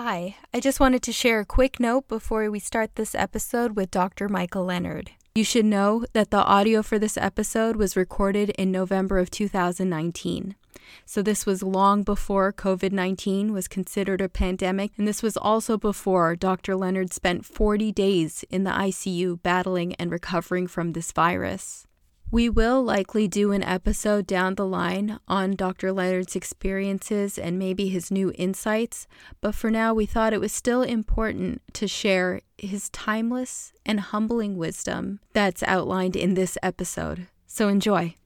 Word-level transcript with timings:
Hi, 0.00 0.36
I 0.54 0.60
just 0.60 0.78
wanted 0.78 1.02
to 1.02 1.12
share 1.12 1.40
a 1.40 1.44
quick 1.44 1.80
note 1.80 2.06
before 2.06 2.48
we 2.52 2.60
start 2.60 2.94
this 2.94 3.16
episode 3.16 3.74
with 3.74 3.90
Dr. 3.90 4.28
Michael 4.28 4.66
Leonard. 4.66 5.10
You 5.34 5.42
should 5.42 5.64
know 5.64 6.04
that 6.12 6.30
the 6.30 6.44
audio 6.44 6.84
for 6.84 7.00
this 7.00 7.16
episode 7.16 7.74
was 7.74 7.96
recorded 7.96 8.50
in 8.50 8.70
November 8.70 9.18
of 9.18 9.28
2019. 9.28 10.54
So, 11.04 11.20
this 11.20 11.44
was 11.44 11.64
long 11.64 12.04
before 12.04 12.52
COVID 12.52 12.92
19 12.92 13.52
was 13.52 13.66
considered 13.66 14.20
a 14.20 14.28
pandemic, 14.28 14.92
and 14.96 15.08
this 15.08 15.20
was 15.20 15.36
also 15.36 15.76
before 15.76 16.36
Dr. 16.36 16.76
Leonard 16.76 17.12
spent 17.12 17.44
40 17.44 17.90
days 17.90 18.44
in 18.50 18.62
the 18.62 18.70
ICU 18.70 19.42
battling 19.42 19.96
and 19.96 20.12
recovering 20.12 20.68
from 20.68 20.92
this 20.92 21.10
virus. 21.10 21.87
We 22.30 22.50
will 22.50 22.82
likely 22.82 23.26
do 23.26 23.52
an 23.52 23.62
episode 23.62 24.26
down 24.26 24.56
the 24.56 24.66
line 24.66 25.18
on 25.28 25.56
Dr. 25.56 25.92
Leonard's 25.92 26.36
experiences 26.36 27.38
and 27.38 27.58
maybe 27.58 27.88
his 27.88 28.10
new 28.10 28.32
insights, 28.34 29.06
but 29.40 29.54
for 29.54 29.70
now 29.70 29.94
we 29.94 30.04
thought 30.04 30.34
it 30.34 30.40
was 30.40 30.52
still 30.52 30.82
important 30.82 31.62
to 31.72 31.88
share 31.88 32.42
his 32.58 32.90
timeless 32.90 33.72
and 33.86 34.00
humbling 34.00 34.58
wisdom 34.58 35.20
that's 35.32 35.62
outlined 35.62 36.16
in 36.16 36.34
this 36.34 36.58
episode. 36.62 37.28
So 37.46 37.68
enjoy. 37.68 38.16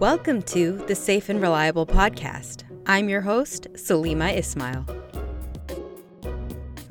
Welcome 0.00 0.42
to 0.42 0.72
the 0.88 0.96
Safe 0.96 1.28
and 1.28 1.40
Reliable 1.40 1.86
Podcast. 1.86 2.64
I'm 2.84 3.08
your 3.08 3.20
host, 3.20 3.68
Salima 3.74 4.36
Ismail. 4.36 4.95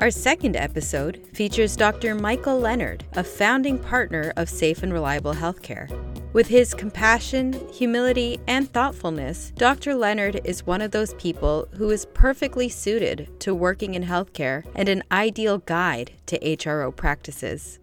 Our 0.06 0.12
second 0.12 0.56
episode 0.56 1.20
features 1.34 1.76
Dr. 1.76 2.14
Michael 2.14 2.60
Leonard, 2.60 3.04
a 3.14 3.24
founding 3.24 3.80
partner 3.80 4.34
of 4.38 4.48
Safe 4.48 4.84
and 4.84 4.94
Reliable 4.94 5.34
Healthcare. 5.34 5.90
With 6.32 6.46
his 6.46 6.76
compassion, 6.76 7.54
humility, 7.74 8.40
and 8.46 8.72
thoughtfulness, 8.72 9.52
Dr. 9.56 9.96
Leonard 9.96 10.42
is 10.44 10.64
one 10.64 10.82
of 10.82 10.92
those 10.92 11.16
people 11.16 11.68
who 11.72 11.90
is 11.90 12.06
perfectly 12.14 12.70
suited 12.70 13.32
to 13.40 13.56
working 13.56 13.96
in 13.96 14.04
healthcare 14.04 14.64
and 14.76 14.90
an 14.90 15.02
ideal 15.12 15.58
guide 15.58 16.12
to 16.28 16.38
HRO 16.38 16.96
practices 16.96 17.80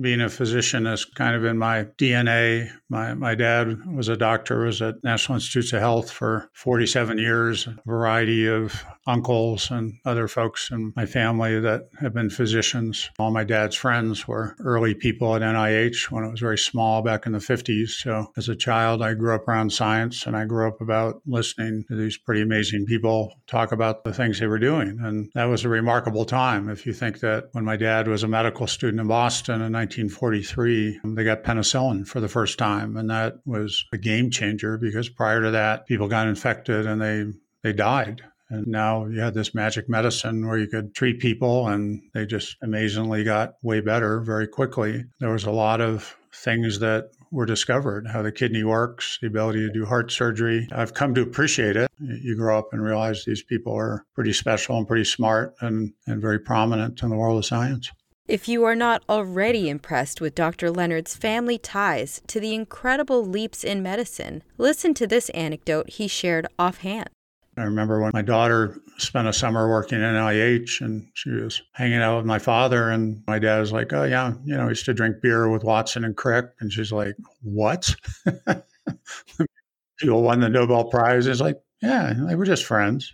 being 0.00 0.20
a 0.20 0.28
physician 0.28 0.86
is 0.86 1.04
kind 1.04 1.34
of 1.34 1.44
in 1.44 1.58
my 1.58 1.84
DNA. 1.98 2.70
My, 2.92 3.14
my 3.14 3.34
dad 3.34 3.86
was 3.86 4.08
a 4.10 4.18
doctor, 4.18 4.66
was 4.66 4.82
at 4.82 5.02
National 5.02 5.36
Institutes 5.36 5.72
of 5.72 5.80
Health 5.80 6.10
for 6.10 6.50
47 6.52 7.16
years, 7.16 7.66
a 7.66 7.78
variety 7.86 8.46
of 8.46 8.84
uncles 9.06 9.70
and 9.70 9.94
other 10.04 10.28
folks 10.28 10.70
in 10.70 10.92
my 10.94 11.06
family 11.06 11.58
that 11.58 11.88
have 12.00 12.12
been 12.12 12.28
physicians. 12.28 13.08
All 13.18 13.30
my 13.30 13.44
dad's 13.44 13.76
friends 13.76 14.28
were 14.28 14.54
early 14.60 14.94
people 14.94 15.34
at 15.34 15.40
NIH 15.40 16.10
when 16.10 16.22
it 16.22 16.30
was 16.30 16.40
very 16.40 16.58
small 16.58 17.00
back 17.00 17.24
in 17.24 17.32
the 17.32 17.38
50s. 17.38 17.88
So 17.88 18.30
as 18.36 18.50
a 18.50 18.54
child, 18.54 19.00
I 19.00 19.14
grew 19.14 19.34
up 19.34 19.48
around 19.48 19.72
science 19.72 20.26
and 20.26 20.36
I 20.36 20.44
grew 20.44 20.68
up 20.68 20.82
about 20.82 21.22
listening 21.26 21.84
to 21.88 21.96
these 21.96 22.18
pretty 22.18 22.42
amazing 22.42 22.84
people 22.84 23.32
talk 23.46 23.72
about 23.72 24.04
the 24.04 24.12
things 24.12 24.38
they 24.38 24.46
were 24.46 24.58
doing. 24.58 24.98
And 25.02 25.30
that 25.34 25.44
was 25.44 25.64
a 25.64 25.70
remarkable 25.70 26.26
time. 26.26 26.68
If 26.68 26.84
you 26.84 26.92
think 26.92 27.20
that 27.20 27.44
when 27.52 27.64
my 27.64 27.78
dad 27.78 28.06
was 28.06 28.22
a 28.22 28.28
medical 28.28 28.66
student 28.66 29.00
in 29.00 29.08
Boston 29.08 29.62
in 29.62 29.72
1943, 29.72 31.00
they 31.04 31.24
got 31.24 31.42
penicillin 31.42 32.06
for 32.06 32.20
the 32.20 32.28
first 32.28 32.58
time. 32.58 32.81
And 32.96 33.10
that 33.10 33.38
was 33.44 33.84
a 33.92 33.98
game 33.98 34.30
changer 34.30 34.76
because 34.78 35.08
prior 35.08 35.42
to 35.42 35.50
that, 35.50 35.86
people 35.86 36.08
got 36.08 36.26
infected 36.26 36.86
and 36.86 37.00
they, 37.00 37.26
they 37.62 37.72
died. 37.72 38.22
And 38.48 38.66
now 38.66 39.06
you 39.06 39.20
had 39.20 39.34
this 39.34 39.54
magic 39.54 39.88
medicine 39.88 40.46
where 40.46 40.58
you 40.58 40.66
could 40.66 40.94
treat 40.94 41.20
people 41.20 41.68
and 41.68 42.02
they 42.12 42.26
just 42.26 42.56
amazingly 42.62 43.24
got 43.24 43.54
way 43.62 43.80
better 43.80 44.20
very 44.20 44.46
quickly. 44.46 45.04
There 45.20 45.32
was 45.32 45.44
a 45.44 45.50
lot 45.50 45.80
of 45.80 46.16
things 46.34 46.78
that 46.80 47.10
were 47.30 47.46
discovered 47.46 48.06
how 48.06 48.20
the 48.20 48.30
kidney 48.30 48.62
works, 48.62 49.18
the 49.20 49.26
ability 49.26 49.60
to 49.60 49.72
do 49.72 49.86
heart 49.86 50.12
surgery. 50.12 50.68
I've 50.70 50.92
come 50.92 51.14
to 51.14 51.22
appreciate 51.22 51.76
it. 51.76 51.90
You 51.98 52.36
grow 52.36 52.58
up 52.58 52.68
and 52.72 52.82
realize 52.82 53.24
these 53.24 53.42
people 53.42 53.74
are 53.74 54.04
pretty 54.14 54.34
special 54.34 54.76
and 54.76 54.86
pretty 54.86 55.04
smart 55.04 55.54
and, 55.60 55.94
and 56.06 56.20
very 56.20 56.38
prominent 56.38 57.02
in 57.02 57.08
the 57.08 57.16
world 57.16 57.38
of 57.38 57.46
science. 57.46 57.90
If 58.28 58.46
you 58.46 58.62
are 58.64 58.76
not 58.76 59.02
already 59.08 59.68
impressed 59.68 60.20
with 60.20 60.36
Dr. 60.36 60.70
Leonard's 60.70 61.16
family 61.16 61.58
ties 61.58 62.22
to 62.28 62.38
the 62.38 62.54
incredible 62.54 63.26
leaps 63.26 63.64
in 63.64 63.82
medicine, 63.82 64.44
listen 64.56 64.94
to 64.94 65.08
this 65.08 65.28
anecdote 65.30 65.90
he 65.90 66.06
shared 66.06 66.46
offhand. 66.56 67.10
I 67.58 67.64
remember 67.64 68.00
when 68.00 68.12
my 68.14 68.22
daughter 68.22 68.80
spent 68.96 69.26
a 69.26 69.32
summer 69.32 69.68
working 69.68 69.98
in 69.98 70.04
NIH 70.04 70.80
and 70.80 71.08
she 71.14 71.30
was 71.30 71.60
hanging 71.72 71.98
out 71.98 72.16
with 72.16 72.24
my 72.24 72.38
father 72.38 72.90
and 72.90 73.22
my 73.26 73.40
dad 73.40 73.58
was 73.58 73.72
like, 73.72 73.92
Oh 73.92 74.04
yeah, 74.04 74.34
you 74.44 74.56
know, 74.56 74.66
I 74.66 74.68
used 74.68 74.84
to 74.84 74.94
drink 74.94 75.16
beer 75.20 75.48
with 75.48 75.64
Watson 75.64 76.04
and 76.04 76.16
Crick 76.16 76.46
and 76.60 76.72
she's 76.72 76.92
like, 76.92 77.16
What? 77.42 77.94
People 79.98 80.22
won 80.22 80.38
the 80.40 80.48
Nobel 80.48 80.84
Prize. 80.84 81.26
It's 81.26 81.40
like, 81.40 81.60
yeah, 81.82 82.14
they 82.16 82.36
were 82.36 82.46
just 82.46 82.64
friends. 82.64 83.12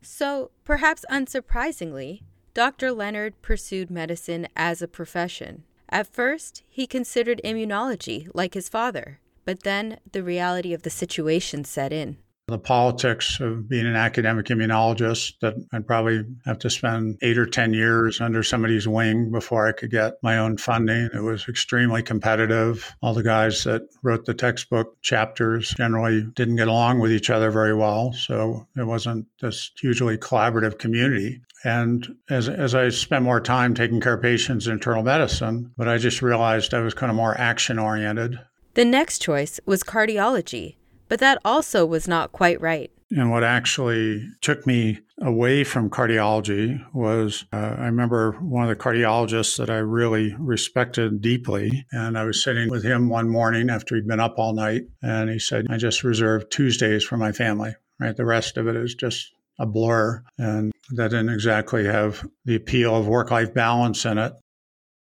So 0.00 0.50
perhaps 0.64 1.04
unsurprisingly, 1.10 2.22
Dr. 2.56 2.90
Leonard 2.90 3.42
pursued 3.42 3.90
medicine 3.90 4.48
as 4.56 4.80
a 4.80 4.88
profession. 4.88 5.64
At 5.90 6.06
first, 6.06 6.62
he 6.70 6.86
considered 6.86 7.38
immunology 7.44 8.30
like 8.32 8.54
his 8.54 8.70
father, 8.70 9.20
but 9.44 9.62
then 9.62 9.98
the 10.12 10.22
reality 10.22 10.72
of 10.72 10.80
the 10.80 10.88
situation 10.88 11.64
set 11.64 11.92
in 11.92 12.16
the 12.48 12.58
politics 12.58 13.40
of 13.40 13.68
being 13.68 13.86
an 13.86 13.96
academic 13.96 14.46
immunologist 14.46 15.32
that 15.40 15.54
I'd 15.72 15.86
probably 15.86 16.24
have 16.44 16.60
to 16.60 16.70
spend 16.70 17.18
eight 17.20 17.38
or 17.38 17.46
10 17.46 17.74
years 17.74 18.20
under 18.20 18.44
somebody's 18.44 18.86
wing 18.86 19.32
before 19.32 19.66
I 19.66 19.72
could 19.72 19.90
get 19.90 20.22
my 20.22 20.38
own 20.38 20.56
funding. 20.56 21.10
It 21.12 21.22
was 21.22 21.48
extremely 21.48 22.04
competitive. 22.04 22.94
All 23.02 23.14
the 23.14 23.24
guys 23.24 23.64
that 23.64 23.82
wrote 24.04 24.26
the 24.26 24.34
textbook 24.34 25.00
chapters 25.02 25.74
generally 25.76 26.22
didn't 26.22 26.54
get 26.54 26.68
along 26.68 27.00
with 27.00 27.10
each 27.10 27.30
other 27.30 27.50
very 27.50 27.74
well. 27.74 28.12
So 28.12 28.68
it 28.76 28.84
wasn't 28.84 29.26
this 29.40 29.72
hugely 29.80 30.16
collaborative 30.16 30.78
community. 30.78 31.40
And 31.64 32.06
as, 32.30 32.48
as 32.48 32.76
I 32.76 32.90
spent 32.90 33.24
more 33.24 33.40
time 33.40 33.74
taking 33.74 34.00
care 34.00 34.14
of 34.14 34.22
patients 34.22 34.68
in 34.68 34.74
internal 34.74 35.02
medicine, 35.02 35.72
but 35.76 35.88
I 35.88 35.98
just 35.98 36.22
realized 36.22 36.74
I 36.74 36.80
was 36.80 36.94
kind 36.94 37.10
of 37.10 37.16
more 37.16 37.36
action 37.40 37.80
oriented. 37.80 38.38
The 38.74 38.84
next 38.84 39.18
choice 39.18 39.58
was 39.66 39.82
cardiology 39.82 40.76
but 41.08 41.20
that 41.20 41.38
also 41.44 41.84
was 41.86 42.08
not 42.08 42.32
quite 42.32 42.60
right. 42.60 42.90
And 43.10 43.30
what 43.30 43.44
actually 43.44 44.28
took 44.40 44.66
me 44.66 44.98
away 45.22 45.62
from 45.62 45.90
cardiology 45.90 46.84
was 46.92 47.44
uh, 47.52 47.76
I 47.78 47.86
remember 47.86 48.32
one 48.32 48.64
of 48.64 48.68
the 48.68 48.82
cardiologists 48.82 49.56
that 49.58 49.70
I 49.70 49.76
really 49.76 50.34
respected 50.38 51.20
deeply. 51.20 51.86
And 51.92 52.18
I 52.18 52.24
was 52.24 52.42
sitting 52.42 52.68
with 52.68 52.82
him 52.82 53.08
one 53.08 53.28
morning 53.28 53.70
after 53.70 53.94
he'd 53.94 54.08
been 54.08 54.20
up 54.20 54.38
all 54.38 54.54
night. 54.54 54.82
And 55.02 55.30
he 55.30 55.38
said, 55.38 55.66
I 55.70 55.76
just 55.76 56.02
reserved 56.02 56.50
Tuesdays 56.50 57.04
for 57.04 57.16
my 57.16 57.30
family, 57.30 57.74
right? 58.00 58.16
The 58.16 58.26
rest 58.26 58.56
of 58.56 58.66
it 58.66 58.74
is 58.74 58.94
just 58.94 59.30
a 59.58 59.66
blur. 59.66 60.22
And 60.36 60.72
that 60.90 61.10
didn't 61.10 61.30
exactly 61.30 61.84
have 61.84 62.28
the 62.44 62.56
appeal 62.56 62.96
of 62.96 63.06
work 63.06 63.30
life 63.30 63.54
balance 63.54 64.04
in 64.04 64.18
it. 64.18 64.32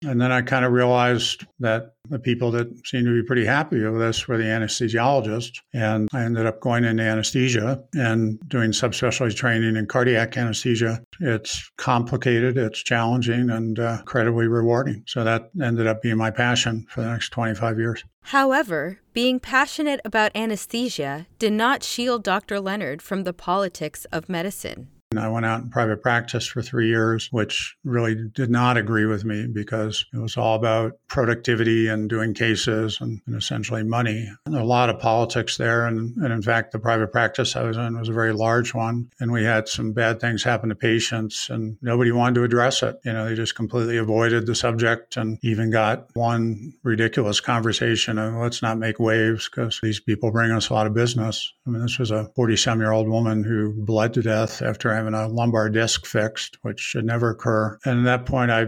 And 0.04 0.18
then 0.18 0.32
I 0.32 0.40
kind 0.40 0.64
of 0.64 0.72
realized 0.72 1.46
that 1.58 1.92
the 2.10 2.18
people 2.18 2.50
that 2.50 2.68
seemed 2.86 3.06
to 3.06 3.14
be 3.14 3.26
pretty 3.26 3.44
happy 3.44 3.82
with 3.82 3.98
this 3.98 4.28
were 4.28 4.36
the 4.36 4.44
anesthesiologists. 4.44 5.60
And 5.72 6.08
I 6.12 6.22
ended 6.22 6.46
up 6.46 6.60
going 6.60 6.84
into 6.84 7.02
anesthesia 7.02 7.82
and 7.94 8.38
doing 8.48 8.72
subspecialty 8.72 9.34
training 9.34 9.76
in 9.76 9.86
cardiac 9.86 10.36
anesthesia. 10.36 11.02
It's 11.20 11.70
complicated, 11.78 12.58
it's 12.58 12.82
challenging, 12.82 13.50
and 13.50 13.78
uh, 13.78 13.98
incredibly 14.00 14.48
rewarding. 14.48 15.04
So 15.06 15.24
that 15.24 15.50
ended 15.62 15.86
up 15.86 16.02
being 16.02 16.16
my 16.16 16.30
passion 16.30 16.86
for 16.90 17.00
the 17.00 17.08
next 17.08 17.30
25 17.30 17.78
years. 17.78 18.04
However, 18.22 19.00
being 19.12 19.40
passionate 19.40 20.00
about 20.04 20.34
anesthesia 20.34 21.26
did 21.38 21.52
not 21.52 21.82
shield 21.82 22.22
Dr. 22.22 22.60
Leonard 22.60 23.02
from 23.02 23.24
the 23.24 23.32
politics 23.32 24.04
of 24.06 24.28
medicine. 24.28 24.88
I 25.18 25.28
went 25.28 25.44
out 25.44 25.60
in 25.60 25.70
private 25.70 26.02
practice 26.02 26.46
for 26.46 26.62
three 26.62 26.86
years, 26.86 27.28
which 27.32 27.76
really 27.82 28.14
did 28.14 28.48
not 28.48 28.76
agree 28.76 29.06
with 29.06 29.24
me 29.24 29.48
because 29.48 30.06
it 30.14 30.18
was 30.18 30.36
all 30.36 30.54
about 30.54 30.92
productivity 31.08 31.88
and 31.88 32.08
doing 32.08 32.32
cases 32.32 32.96
and, 33.00 33.20
and 33.26 33.34
essentially 33.34 33.82
money. 33.82 34.30
And 34.46 34.54
a 34.54 34.62
lot 34.62 34.88
of 34.88 35.00
politics 35.00 35.56
there. 35.56 35.84
And, 35.84 36.16
and 36.18 36.32
in 36.32 36.42
fact, 36.42 36.70
the 36.70 36.78
private 36.78 37.10
practice 37.10 37.56
I 37.56 37.64
was 37.64 37.76
in 37.76 37.98
was 37.98 38.08
a 38.08 38.12
very 38.12 38.32
large 38.32 38.72
one. 38.72 39.10
And 39.18 39.32
we 39.32 39.42
had 39.42 39.66
some 39.66 39.92
bad 39.92 40.20
things 40.20 40.44
happen 40.44 40.68
to 40.68 40.76
patients 40.76 41.50
and 41.50 41.76
nobody 41.82 42.12
wanted 42.12 42.36
to 42.36 42.44
address 42.44 42.84
it. 42.84 43.00
You 43.04 43.12
know, 43.12 43.28
they 43.28 43.34
just 43.34 43.56
completely 43.56 43.96
avoided 43.96 44.46
the 44.46 44.54
subject 44.54 45.16
and 45.16 45.40
even 45.42 45.72
got 45.72 46.06
one 46.14 46.72
ridiculous 46.84 47.40
conversation 47.40 48.16
of 48.16 48.34
let's 48.34 48.62
not 48.62 48.78
make 48.78 49.00
waves 49.00 49.48
because 49.48 49.80
these 49.82 49.98
people 49.98 50.30
bring 50.30 50.52
us 50.52 50.68
a 50.68 50.74
lot 50.74 50.86
of 50.86 50.94
business. 50.94 51.52
I 51.66 51.70
mean, 51.70 51.82
this 51.82 51.98
was 51.98 52.12
a 52.12 52.26
40 52.36 52.56
some 52.56 52.78
year 52.78 52.92
old 52.92 53.08
woman 53.08 53.42
who 53.42 53.74
bled 53.84 54.14
to 54.14 54.22
death 54.22 54.62
after 54.62 54.99
having 55.00 55.14
a 55.14 55.28
lumbar 55.28 55.68
disc 55.68 56.06
fixed, 56.06 56.58
which 56.62 56.80
should 56.80 57.04
never 57.04 57.30
occur. 57.30 57.78
And 57.84 58.00
at 58.00 58.04
that 58.04 58.26
point, 58.26 58.50
I, 58.50 58.66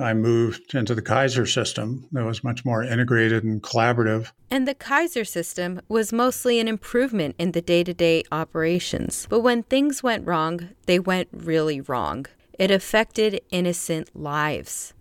I 0.00 0.14
moved 0.14 0.74
into 0.74 0.94
the 0.94 1.02
Kaiser 1.02 1.46
system 1.46 2.08
that 2.12 2.24
was 2.24 2.42
much 2.42 2.64
more 2.64 2.82
integrated 2.82 3.44
and 3.44 3.62
collaborative. 3.62 4.32
And 4.50 4.66
the 4.66 4.74
Kaiser 4.74 5.24
system 5.24 5.80
was 5.88 6.12
mostly 6.12 6.58
an 6.60 6.68
improvement 6.68 7.36
in 7.38 7.52
the 7.52 7.62
day 7.62 7.84
to 7.84 7.94
day 7.94 8.24
operations. 8.32 9.26
But 9.28 9.40
when 9.40 9.62
things 9.64 10.02
went 10.02 10.26
wrong, 10.26 10.70
they 10.86 10.98
went 10.98 11.28
really 11.32 11.80
wrong. 11.80 12.26
It 12.58 12.70
affected 12.70 13.40
innocent 13.50 14.14
lives. 14.14 14.94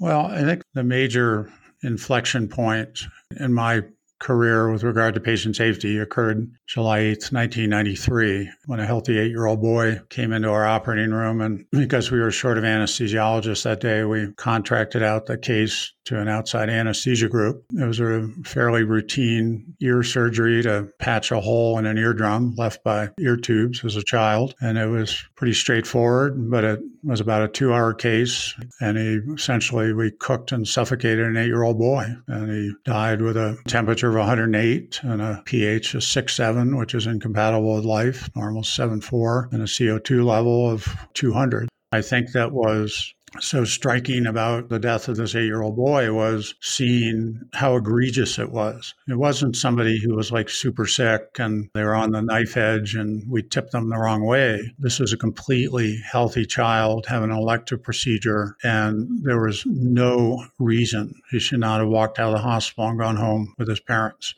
Well, 0.00 0.26
I 0.26 0.42
think 0.42 0.62
the 0.74 0.84
major 0.84 1.52
inflection 1.82 2.48
point 2.48 3.00
in 3.38 3.52
my 3.52 3.82
career 4.18 4.70
with 4.70 4.82
regard 4.82 5.14
to 5.14 5.20
patient 5.20 5.56
safety 5.56 5.98
occurred 5.98 6.50
July 6.66 7.00
8th, 7.00 7.32
1993, 7.32 8.50
when 8.66 8.80
a 8.80 8.86
healthy 8.86 9.18
eight 9.18 9.30
year 9.30 9.46
old 9.46 9.60
boy 9.60 10.00
came 10.08 10.32
into 10.32 10.50
our 10.50 10.66
operating 10.66 11.10
room. 11.10 11.40
And 11.40 11.64
because 11.70 12.10
we 12.10 12.20
were 12.20 12.30
short 12.30 12.58
of 12.58 12.64
anesthesiologists 12.64 13.64
that 13.64 13.80
day, 13.80 14.04
we 14.04 14.32
contracted 14.36 15.02
out 15.02 15.26
the 15.26 15.38
case 15.38 15.92
to 16.08 16.18
an 16.18 16.28
outside 16.28 16.70
anesthesia 16.70 17.28
group. 17.28 17.64
It 17.78 17.84
was 17.84 18.00
a 18.00 18.28
fairly 18.44 18.82
routine 18.82 19.76
ear 19.80 20.02
surgery 20.02 20.62
to 20.62 20.88
patch 20.98 21.30
a 21.30 21.40
hole 21.40 21.78
in 21.78 21.84
an 21.84 21.98
eardrum 21.98 22.54
left 22.56 22.82
by 22.82 23.10
ear 23.20 23.36
tubes 23.36 23.84
as 23.84 23.94
a 23.94 24.02
child. 24.02 24.54
And 24.62 24.78
it 24.78 24.86
was 24.86 25.22
pretty 25.36 25.52
straightforward, 25.52 26.50
but 26.50 26.64
it 26.64 26.80
was 27.04 27.20
about 27.20 27.42
a 27.42 27.48
two 27.48 27.74
hour 27.74 27.92
case. 27.92 28.54
And 28.80 28.96
he 28.96 29.20
essentially, 29.34 29.92
we 29.92 30.10
cooked 30.10 30.50
and 30.50 30.66
suffocated 30.66 31.26
an 31.26 31.36
eight 31.36 31.46
year 31.46 31.62
old 31.62 31.78
boy. 31.78 32.06
And 32.26 32.50
he 32.50 32.72
died 32.84 33.20
with 33.20 33.36
a 33.36 33.58
temperature 33.66 34.08
of 34.08 34.14
108 34.14 35.00
and 35.02 35.20
a 35.20 35.42
pH 35.44 35.94
of 35.94 36.00
6.7, 36.00 36.78
which 36.78 36.94
is 36.94 37.06
incompatible 37.06 37.76
with 37.76 37.84
life, 37.84 38.30
normal 38.34 38.62
7.4, 38.62 39.52
and 39.52 39.60
a 39.60 39.66
CO2 39.66 40.24
level 40.24 40.70
of 40.70 40.88
200. 41.12 41.68
I 41.92 42.02
think 42.02 42.32
that 42.32 42.52
was 42.52 43.14
so 43.40 43.64
striking 43.64 44.26
about 44.26 44.68
the 44.68 44.78
death 44.78 45.08
of 45.08 45.16
this 45.16 45.34
eight 45.34 45.44
year 45.44 45.62
old 45.62 45.76
boy 45.76 46.12
was 46.12 46.54
seeing 46.60 47.40
how 47.52 47.76
egregious 47.76 48.38
it 48.38 48.50
was. 48.50 48.94
It 49.08 49.18
wasn't 49.18 49.56
somebody 49.56 50.00
who 50.00 50.14
was 50.14 50.32
like 50.32 50.48
super 50.48 50.86
sick 50.86 51.38
and 51.38 51.68
they 51.74 51.82
were 51.82 51.94
on 51.94 52.12
the 52.12 52.22
knife 52.22 52.56
edge 52.56 52.94
and 52.94 53.28
we 53.30 53.42
tipped 53.42 53.72
them 53.72 53.88
the 53.88 53.98
wrong 53.98 54.24
way. 54.24 54.72
This 54.78 54.98
was 54.98 55.12
a 55.12 55.16
completely 55.16 55.98
healthy 56.10 56.46
child 56.46 57.06
having 57.06 57.30
an 57.30 57.36
elective 57.36 57.82
procedure, 57.82 58.56
and 58.62 59.22
there 59.22 59.40
was 59.40 59.64
no 59.66 60.44
reason 60.58 61.14
he 61.30 61.38
should 61.38 61.60
not 61.60 61.80
have 61.80 61.88
walked 61.88 62.18
out 62.18 62.28
of 62.28 62.34
the 62.34 62.42
hospital 62.42 62.88
and 62.88 62.98
gone 62.98 63.16
home 63.16 63.54
with 63.58 63.68
his 63.68 63.80
parents. 63.80 64.34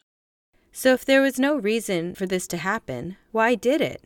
So, 0.72 0.92
if 0.92 1.04
there 1.04 1.20
was 1.20 1.38
no 1.38 1.56
reason 1.56 2.14
for 2.14 2.26
this 2.26 2.46
to 2.48 2.56
happen, 2.56 3.16
why 3.32 3.54
did 3.54 3.80
it? 3.80 4.04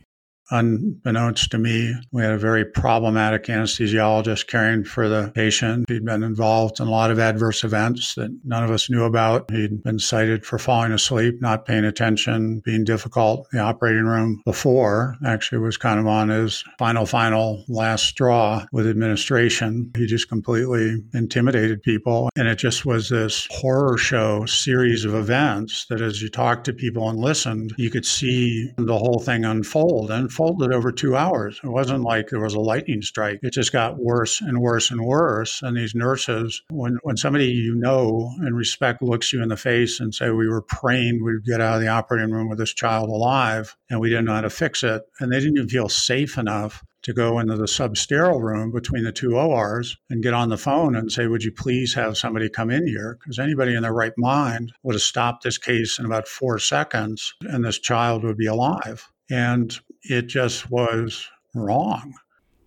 Unbeknownst 0.51 1.51
to 1.51 1.59
me, 1.59 1.95
we 2.13 2.23
had 2.23 2.33
a 2.33 2.39
very 2.39 2.65
problematic 2.65 3.45
anesthesiologist 3.45 4.47
caring 4.47 4.85
for 4.85 5.09
the 5.09 5.33
patient. 5.35 5.89
He'd 5.89 6.05
been 6.05 6.23
involved 6.23 6.81
in 6.81 6.87
a 6.87 6.91
lot 6.91 7.11
of 7.11 7.19
adverse 7.19 7.65
events 7.65 8.15
that 8.17 8.31
none 8.45 8.63
of 8.63 8.71
us 8.71 8.91
knew 8.91 9.05
about. 9.05 9.51
He'd 9.51 9.83
been 9.83 9.99
cited 9.99 10.45
for 10.45 10.59
falling 10.59 10.93
asleep, 10.93 11.41
not 11.41 11.65
paying 11.67 11.85
attention, 11.85 12.61
being 12.65 12.85
difficult 12.85 13.49
in 13.53 13.59
the 13.59 13.65
operating 13.65 14.05
room 14.05 14.43
before. 14.45 15.17
Actually, 15.25 15.59
was 15.59 15.77
kind 15.77 15.99
of 15.99 16.07
on 16.07 16.29
his 16.29 16.63
final, 16.79 17.07
final 17.07 17.65
last 17.69 18.05
straw 18.05 18.67
with 18.73 18.87
administration. 18.87 19.91
He 19.97 20.07
just 20.07 20.29
completely 20.29 21.03
intimidated 21.15 21.83
people. 21.83 22.29
And 22.37 22.49
it 22.49 22.57
just 22.57 22.85
was 22.85 23.09
this 23.09 23.47
horror 23.51 23.97
show 23.97 24.45
series 24.45 25.05
of 25.05 25.15
events 25.15 25.87
that 25.89 26.01
as 26.01 26.21
you 26.21 26.29
talked 26.29 26.65
to 26.67 26.73
people 26.73 27.09
and 27.09 27.19
listened, 27.19 27.73
you 27.79 27.91
could 27.91 28.07
see 28.07 28.71
the 28.77 28.99
whole 28.99 29.21
thing 29.21 29.45
unfold. 29.45 30.11
And 30.11 30.31
unfolded 30.35 30.73
over 30.73 30.91
two 30.91 31.17
hours. 31.17 31.61
It 31.63 31.69
wasn't 31.69 32.03
like 32.03 32.29
there 32.29 32.41
was 32.41 32.55
a 32.55 32.61
lightning 32.61 33.03
strike. 33.03 33.39
It 33.43 33.53
just 33.53 33.73
got 33.73 33.99
worse 33.99 34.41
and 34.41 34.61
worse 34.61 34.91
and 34.91 35.05
worse. 35.05 35.63
And 35.63 35.77
these 35.77 35.95
nurses, 35.95 36.61
when, 36.71 36.99
when 37.03 37.17
somebody 37.17 37.47
you 37.47 37.75
know 37.77 38.33
and 38.41 38.57
respect 38.57 39.01
looks 39.01 39.33
you 39.33 39.43
in 39.43 39.49
the 39.49 39.57
face 39.57 40.01
and 40.01 40.13
say, 40.13 40.31
we 40.31 40.49
were 40.49 40.63
praying 40.63 41.23
we'd 41.23 41.45
get 41.45 41.61
out 41.61 41.77
of 41.77 41.81
the 41.81 41.89
operating 41.89 42.33
room 42.33 42.49
with 42.49 42.59
this 42.59 42.75
child 42.75 43.09
alive 43.09 43.77
and 43.89 44.01
we 44.01 44.09
didn't 44.09 44.25
know 44.25 44.35
how 44.35 44.41
to 44.41 44.51
fix 44.51 44.83
it. 44.83 45.03
And 45.21 45.31
they 45.31 45.39
didn't 45.39 45.57
even 45.57 45.69
feel 45.69 45.89
safe 45.89 46.37
enough 46.37 46.85
to 47.03 47.13
go 47.13 47.39
into 47.39 47.55
the 47.55 47.65
substerile 47.65 48.41
room 48.41 48.73
between 48.73 49.05
the 49.05 49.13
two 49.13 49.37
ORs 49.37 49.97
and 50.09 50.23
get 50.23 50.33
on 50.33 50.49
the 50.49 50.57
phone 50.57 50.97
and 50.97 51.13
say, 51.13 51.27
Would 51.27 51.45
you 51.45 51.53
please 51.53 51.93
have 51.95 52.17
somebody 52.17 52.49
come 52.49 52.71
in 52.71 52.87
here? 52.87 53.19
Because 53.21 53.39
anybody 53.39 53.75
in 53.75 53.83
their 53.83 53.93
right 53.93 54.15
mind 54.17 54.73
would 54.83 54.95
have 54.95 55.03
stopped 55.03 55.45
this 55.45 55.59
case 55.59 55.99
in 55.99 56.07
about 56.07 56.27
four 56.27 56.59
seconds 56.59 57.35
and 57.43 57.63
this 57.63 57.79
child 57.79 58.25
would 58.25 58.39
be 58.39 58.47
alive. 58.47 59.07
And 59.31 59.79
it 60.05 60.27
just 60.27 60.71
was 60.71 61.29
wrong. 61.55 62.15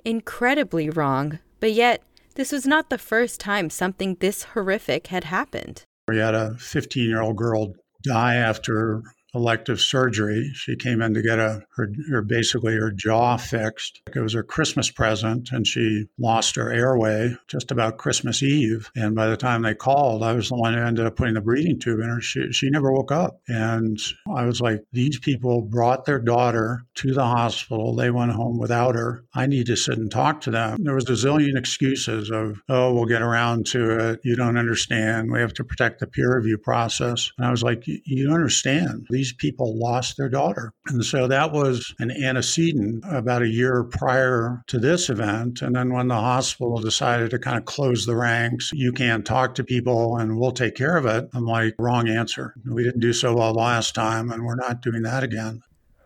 Incredibly 0.06 0.89
wrong. 0.89 1.39
But 1.60 1.74
yet, 1.74 2.01
this 2.36 2.51
was 2.51 2.68
not 2.68 2.89
the 2.89 2.98
first 2.98 3.39
time 3.39 3.69
something 3.69 4.16
this 4.16 4.44
horrific 4.44 5.07
had 5.07 5.25
happened. 5.25 5.84
We 6.07 6.19
had 6.19 6.36
a 6.36 6.56
15 6.56 7.07
year 7.07 7.22
old 7.22 7.36
girl 7.36 7.74
die 8.04 8.36
after 8.36 9.01
elective 9.38 9.80
surgery. 9.80 10.51
She 10.54 10.75
came 10.75 11.01
in 11.01 11.13
to 11.13 11.22
get 11.22 11.39
a 11.39 11.62
her, 11.75 11.89
her, 12.12 12.22
basically 12.22 12.75
her 12.75 12.92
jaw 12.92 13.38
fixed. 13.38 14.01
It 14.13 14.19
was 14.19 14.34
her 14.34 14.44
Christmas 14.44 14.92
present, 14.92 15.50
and 15.51 15.66
she 15.66 16.07
lost 16.18 16.56
her 16.56 16.72
airway 16.72 17.36
just 17.48 17.72
about 17.72 17.98
Christmas 17.98 18.44
Eve. 18.44 18.89
And 18.95 19.16
by 19.16 19.28
the 19.28 19.38
time 19.38 19.62
they 19.62 19.75
called, 19.75 20.24
I 20.24 20.34
was 20.34 20.50
the 20.50 20.56
one 20.56 20.74
who 20.74 20.81
ended 20.81 21.06
up 21.06 21.16
putting 21.16 21.36
the 21.36 21.42
breathing 21.42 21.80
tube 21.80 22.00
in 22.00 22.10
her. 22.10 22.22
She 22.22 22.51
she 22.51 22.69
never 22.69 22.92
woke 22.92 23.12
up, 23.12 23.42
and 23.48 24.00
I 24.36 24.45
was 24.45 24.62
like, 24.62 24.84
these 24.92 25.19
people 25.19 25.62
brought 25.62 26.06
their 26.06 26.19
daughter 26.19 26.81
to 26.95 27.13
the 27.13 27.25
hospital. 27.25 27.95
They 27.95 28.12
went 28.12 28.31
home 28.31 28.57
without 28.60 28.95
her. 28.95 29.24
I 29.33 29.45
need 29.45 29.68
to 29.68 29.75
sit 29.75 29.98
and 29.98 30.12
talk 30.12 30.42
to 30.42 30.51
them. 30.51 30.83
There 30.83 30.95
was 30.95 31.10
a 31.10 31.13
zillion 31.13 31.57
excuses 31.57 32.31
of, 32.31 32.62
oh, 32.69 32.94
we'll 32.94 33.06
get 33.06 33.22
around 33.22 33.66
to 33.68 34.12
it. 34.12 34.19
You 34.24 34.36
don't 34.36 34.57
understand. 34.57 35.31
We 35.31 35.40
have 35.40 35.54
to 35.56 35.63
protect 35.63 36.00
the 36.00 36.07
peer 36.07 36.36
review 36.36 36.57
process. 36.57 37.31
And 37.38 37.45
I 37.45 37.51
was 37.51 37.63
like, 37.63 37.83
you 37.86 38.33
understand. 38.33 39.07
These 39.10 39.26
these 39.27 39.33
people 39.33 39.77
lost 39.77 40.15
their 40.18 40.29
daughter. 40.29 40.71
And 40.88 41.03
so 41.03 41.27
that 41.27 41.51
was 41.51 41.94
an 42.00 42.12
antecedent 42.12 43.03
about 43.09 43.41
a 43.41 43.47
year 43.47 43.83
prior 43.83 44.63
to 44.68 44.79
this 44.79 45.09
event. 45.09 45.62
And 45.62 45.75
then 45.75 45.91
when 45.91 46.07
the 46.07 46.15
hospital 46.15 46.77
decided 46.77 47.31
to 47.31 47.39
kind 47.39 47.57
of 47.57 47.65
close 47.65 48.06
the 48.06 48.15
ranks, 48.15 48.71
you 48.74 48.94
can't 48.94 49.25
talk 49.25 49.56
to 49.56 49.63
people 49.63 50.18
and 50.18 50.38
we'll 50.38 50.51
take 50.51 50.75
care 50.75 50.95
of 50.95 51.06
it. 51.06 51.27
I'm 51.33 51.45
like, 51.45 51.75
wrong 51.77 52.07
answer. 52.07 52.53
We 52.65 52.83
didn't 52.83 53.01
do 53.01 53.13
so 53.13 53.35
well 53.35 53.53
last 53.53 53.95
time 53.95 54.31
and 54.31 54.45
we're 54.45 54.56
not 54.56 54.81
doing 54.81 55.01
that 55.01 55.24
again. 55.24 55.62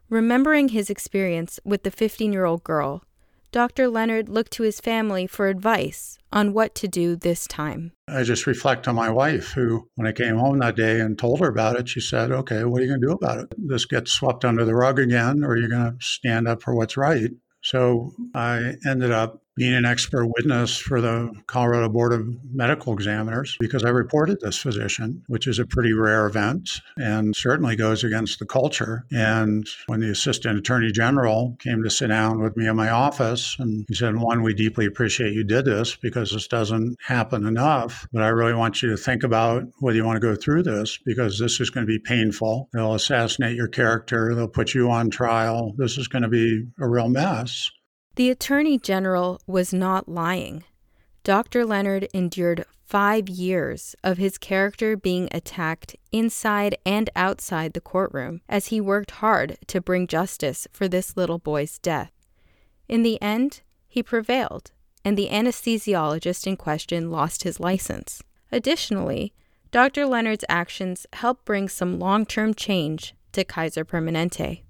Remembering 0.09 0.69
his 0.69 0.89
experience 0.89 1.59
with 1.63 1.83
the 1.83 1.91
15 1.91 2.33
year 2.33 2.45
old 2.45 2.63
girl, 2.63 3.03
Dr. 3.51 3.89
Leonard 3.89 4.29
looked 4.29 4.53
to 4.53 4.63
his 4.63 4.79
family 4.79 5.27
for 5.27 5.49
advice 5.49 6.17
on 6.31 6.53
what 6.53 6.73
to 6.75 6.87
do 6.87 7.17
this 7.17 7.45
time. 7.47 7.91
I 8.07 8.23
just 8.23 8.47
reflect 8.47 8.87
on 8.87 8.95
my 8.95 9.09
wife, 9.09 9.51
who, 9.51 9.89
when 9.95 10.07
I 10.07 10.13
came 10.13 10.37
home 10.37 10.59
that 10.59 10.77
day 10.77 11.01
and 11.01 11.19
told 11.19 11.41
her 11.41 11.49
about 11.49 11.75
it, 11.75 11.89
she 11.89 11.99
said, 11.99 12.31
Okay, 12.31 12.63
what 12.63 12.79
are 12.79 12.85
you 12.85 12.89
going 12.89 13.01
to 13.01 13.07
do 13.07 13.13
about 13.13 13.39
it? 13.39 13.53
This 13.57 13.85
gets 13.85 14.13
swept 14.13 14.45
under 14.45 14.63
the 14.63 14.75
rug 14.75 14.99
again, 14.99 15.43
or 15.43 15.57
you're 15.57 15.67
going 15.67 15.97
to 15.97 16.05
stand 16.05 16.47
up 16.47 16.61
for 16.61 16.73
what's 16.73 16.95
right. 16.95 17.31
So 17.61 18.13
I 18.33 18.75
ended 18.87 19.11
up 19.11 19.41
being 19.55 19.73
an 19.73 19.85
expert 19.85 20.27
witness 20.27 20.77
for 20.77 21.01
the 21.01 21.31
Colorado 21.47 21.89
Board 21.89 22.13
of 22.13 22.27
Medical 22.53 22.93
Examiners 22.93 23.57
because 23.59 23.83
I 23.83 23.89
reported 23.89 24.39
this 24.39 24.57
physician, 24.57 25.23
which 25.27 25.47
is 25.47 25.59
a 25.59 25.65
pretty 25.65 25.93
rare 25.93 26.25
event 26.25 26.69
and 26.97 27.35
certainly 27.35 27.75
goes 27.75 28.03
against 28.03 28.39
the 28.39 28.45
culture. 28.45 29.05
And 29.11 29.67
when 29.87 29.99
the 29.99 30.09
Assistant 30.09 30.57
Attorney 30.57 30.91
General 30.91 31.55
came 31.59 31.83
to 31.83 31.89
sit 31.89 32.07
down 32.07 32.41
with 32.41 32.55
me 32.55 32.67
in 32.67 32.75
my 32.75 32.89
office, 32.89 33.55
and 33.59 33.85
he 33.87 33.95
said, 33.95 34.15
One, 34.15 34.41
we 34.41 34.53
deeply 34.53 34.85
appreciate 34.85 35.33
you 35.33 35.43
did 35.43 35.65
this 35.65 35.95
because 35.95 36.31
this 36.31 36.47
doesn't 36.47 36.97
happen 37.05 37.45
enough. 37.45 38.07
But 38.11 38.23
I 38.23 38.29
really 38.29 38.53
want 38.53 38.81
you 38.81 38.89
to 38.91 38.97
think 38.97 39.23
about 39.23 39.63
whether 39.79 39.97
you 39.97 40.05
want 40.05 40.21
to 40.21 40.27
go 40.27 40.35
through 40.35 40.63
this 40.63 40.97
because 41.05 41.39
this 41.39 41.59
is 41.59 41.69
going 41.69 41.85
to 41.85 41.91
be 41.91 41.99
painful. 41.99 42.69
They'll 42.73 42.95
assassinate 42.95 43.55
your 43.55 43.67
character, 43.67 44.33
they'll 44.33 44.47
put 44.47 44.73
you 44.73 44.89
on 44.89 45.09
trial. 45.09 45.73
This 45.77 45.97
is 45.97 46.07
going 46.07 46.23
to 46.23 46.29
be 46.29 46.65
a 46.79 46.87
real 46.87 47.09
mess. 47.09 47.69
The 48.15 48.29
Attorney 48.29 48.77
General 48.77 49.39
was 49.47 49.73
not 49.73 50.09
lying. 50.09 50.65
Dr. 51.23 51.65
Leonard 51.65 52.09
endured 52.13 52.65
five 52.85 53.29
years 53.29 53.95
of 54.03 54.17
his 54.17 54.37
character 54.37 54.97
being 54.97 55.29
attacked 55.31 55.95
inside 56.11 56.77
and 56.85 57.09
outside 57.15 57.71
the 57.71 57.79
courtroom 57.79 58.41
as 58.49 58.67
he 58.67 58.81
worked 58.81 59.11
hard 59.11 59.57
to 59.67 59.79
bring 59.79 60.07
justice 60.07 60.67
for 60.73 60.89
this 60.89 61.15
little 61.15 61.39
boy's 61.39 61.79
death. 61.79 62.11
In 62.89 63.03
the 63.03 63.21
end, 63.21 63.61
he 63.87 64.03
prevailed, 64.03 64.71
and 65.05 65.17
the 65.17 65.29
anesthesiologist 65.29 66.45
in 66.45 66.57
question 66.57 67.11
lost 67.11 67.43
his 67.43 67.61
license. 67.61 68.21
Additionally, 68.51 69.31
Dr. 69.71 70.05
Leonard's 70.05 70.43
actions 70.49 71.07
helped 71.13 71.45
bring 71.45 71.69
some 71.69 71.97
long 71.97 72.25
term 72.25 72.53
change 72.53 73.15
to 73.31 73.45
Kaiser 73.45 73.85
Permanente 73.85 74.63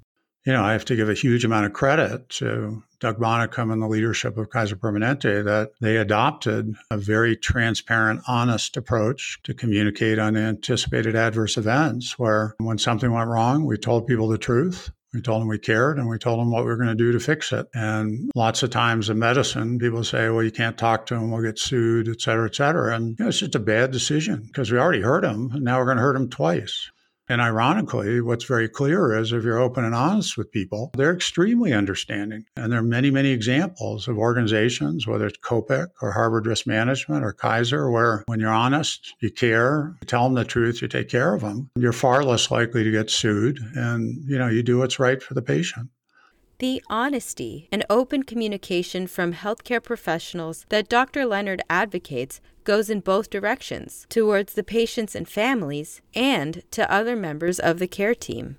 you 0.45 0.53
know, 0.53 0.63
I 0.63 0.71
have 0.73 0.85
to 0.85 0.95
give 0.95 1.09
a 1.09 1.13
huge 1.13 1.45
amount 1.45 1.67
of 1.67 1.73
credit 1.73 2.29
to 2.29 2.83
Doug 2.99 3.19
Bonacum 3.19 3.71
and 3.71 3.81
the 3.81 3.87
leadership 3.87 4.37
of 4.37 4.49
Kaiser 4.49 4.75
Permanente 4.75 5.43
that 5.43 5.71
they 5.81 5.97
adopted 5.97 6.73
a 6.89 6.97
very 6.97 7.35
transparent, 7.35 8.21
honest 8.27 8.75
approach 8.75 9.39
to 9.43 9.53
communicate 9.53 10.17
unanticipated 10.17 11.15
adverse 11.15 11.57
events. 11.57 12.17
Where 12.17 12.55
when 12.57 12.77
something 12.77 13.11
went 13.11 13.29
wrong, 13.29 13.65
we 13.65 13.77
told 13.77 14.07
people 14.07 14.27
the 14.27 14.37
truth. 14.37 14.91
We 15.13 15.21
told 15.21 15.41
them 15.41 15.49
we 15.49 15.59
cared 15.59 15.97
and 15.97 16.07
we 16.07 16.17
told 16.17 16.39
them 16.39 16.51
what 16.51 16.63
we 16.63 16.69
were 16.69 16.77
going 16.77 16.87
to 16.87 16.95
do 16.95 17.11
to 17.11 17.19
fix 17.19 17.51
it. 17.51 17.67
And 17.73 18.31
lots 18.33 18.63
of 18.63 18.69
times 18.69 19.09
in 19.09 19.19
medicine, 19.19 19.77
people 19.77 20.05
say, 20.05 20.29
well, 20.29 20.41
you 20.43 20.51
can't 20.51 20.77
talk 20.77 21.05
to 21.07 21.15
them, 21.15 21.31
we'll 21.31 21.41
get 21.41 21.59
sued, 21.59 22.07
et 22.07 22.21
cetera, 22.21 22.45
et 22.45 22.55
cetera. 22.55 22.95
And 22.95 23.19
you 23.19 23.25
know, 23.25 23.27
it's 23.27 23.39
just 23.39 23.55
a 23.55 23.59
bad 23.59 23.91
decision 23.91 24.43
because 24.47 24.71
we 24.71 24.79
already 24.79 25.01
hurt 25.01 25.23
them 25.23 25.51
and 25.53 25.65
now 25.65 25.79
we're 25.79 25.85
going 25.85 25.97
to 25.97 26.03
hurt 26.03 26.13
them 26.13 26.29
twice. 26.29 26.89
And 27.31 27.39
ironically, 27.39 28.19
what's 28.19 28.43
very 28.43 28.67
clear 28.67 29.17
is 29.17 29.31
if 29.31 29.45
you're 29.45 29.57
open 29.57 29.85
and 29.85 29.95
honest 29.95 30.37
with 30.37 30.51
people, 30.51 30.91
they're 30.97 31.15
extremely 31.15 31.71
understanding. 31.71 32.43
And 32.57 32.69
there 32.69 32.79
are 32.79 32.83
many, 32.83 33.09
many 33.09 33.29
examples 33.29 34.09
of 34.09 34.17
organizations, 34.17 35.07
whether 35.07 35.27
it's 35.27 35.37
COPIC 35.37 35.87
or 36.01 36.11
Harvard 36.11 36.45
Risk 36.45 36.67
Management 36.67 37.23
or 37.23 37.31
Kaiser, 37.31 37.89
where 37.89 38.25
when 38.27 38.41
you're 38.41 38.49
honest, 38.49 39.13
you 39.21 39.31
care, 39.31 39.95
you 40.01 40.07
tell 40.07 40.25
them 40.25 40.33
the 40.33 40.43
truth, 40.43 40.81
you 40.81 40.89
take 40.89 41.07
care 41.07 41.33
of 41.33 41.39
them, 41.39 41.69
you're 41.77 41.93
far 41.93 42.21
less 42.21 42.51
likely 42.51 42.83
to 42.83 42.91
get 42.91 43.09
sued 43.09 43.59
and, 43.75 44.13
you 44.27 44.37
know, 44.37 44.49
you 44.49 44.61
do 44.61 44.79
what's 44.79 44.99
right 44.99 45.23
for 45.23 45.33
the 45.33 45.41
patient. 45.41 45.89
The 46.61 46.83
honesty 46.91 47.67
and 47.71 47.83
open 47.89 48.21
communication 48.21 49.07
from 49.07 49.33
healthcare 49.33 49.81
professionals 49.81 50.67
that 50.69 50.87
Dr. 50.87 51.25
Leonard 51.25 51.63
advocates 51.71 52.39
goes 52.65 52.87
in 52.87 52.99
both 52.99 53.31
directions 53.31 54.05
towards 54.09 54.53
the 54.53 54.63
patients 54.63 55.15
and 55.15 55.27
families 55.27 56.03
and 56.13 56.61
to 56.69 56.87
other 56.93 57.15
members 57.15 57.57
of 57.57 57.79
the 57.79 57.87
care 57.87 58.13
team 58.13 58.57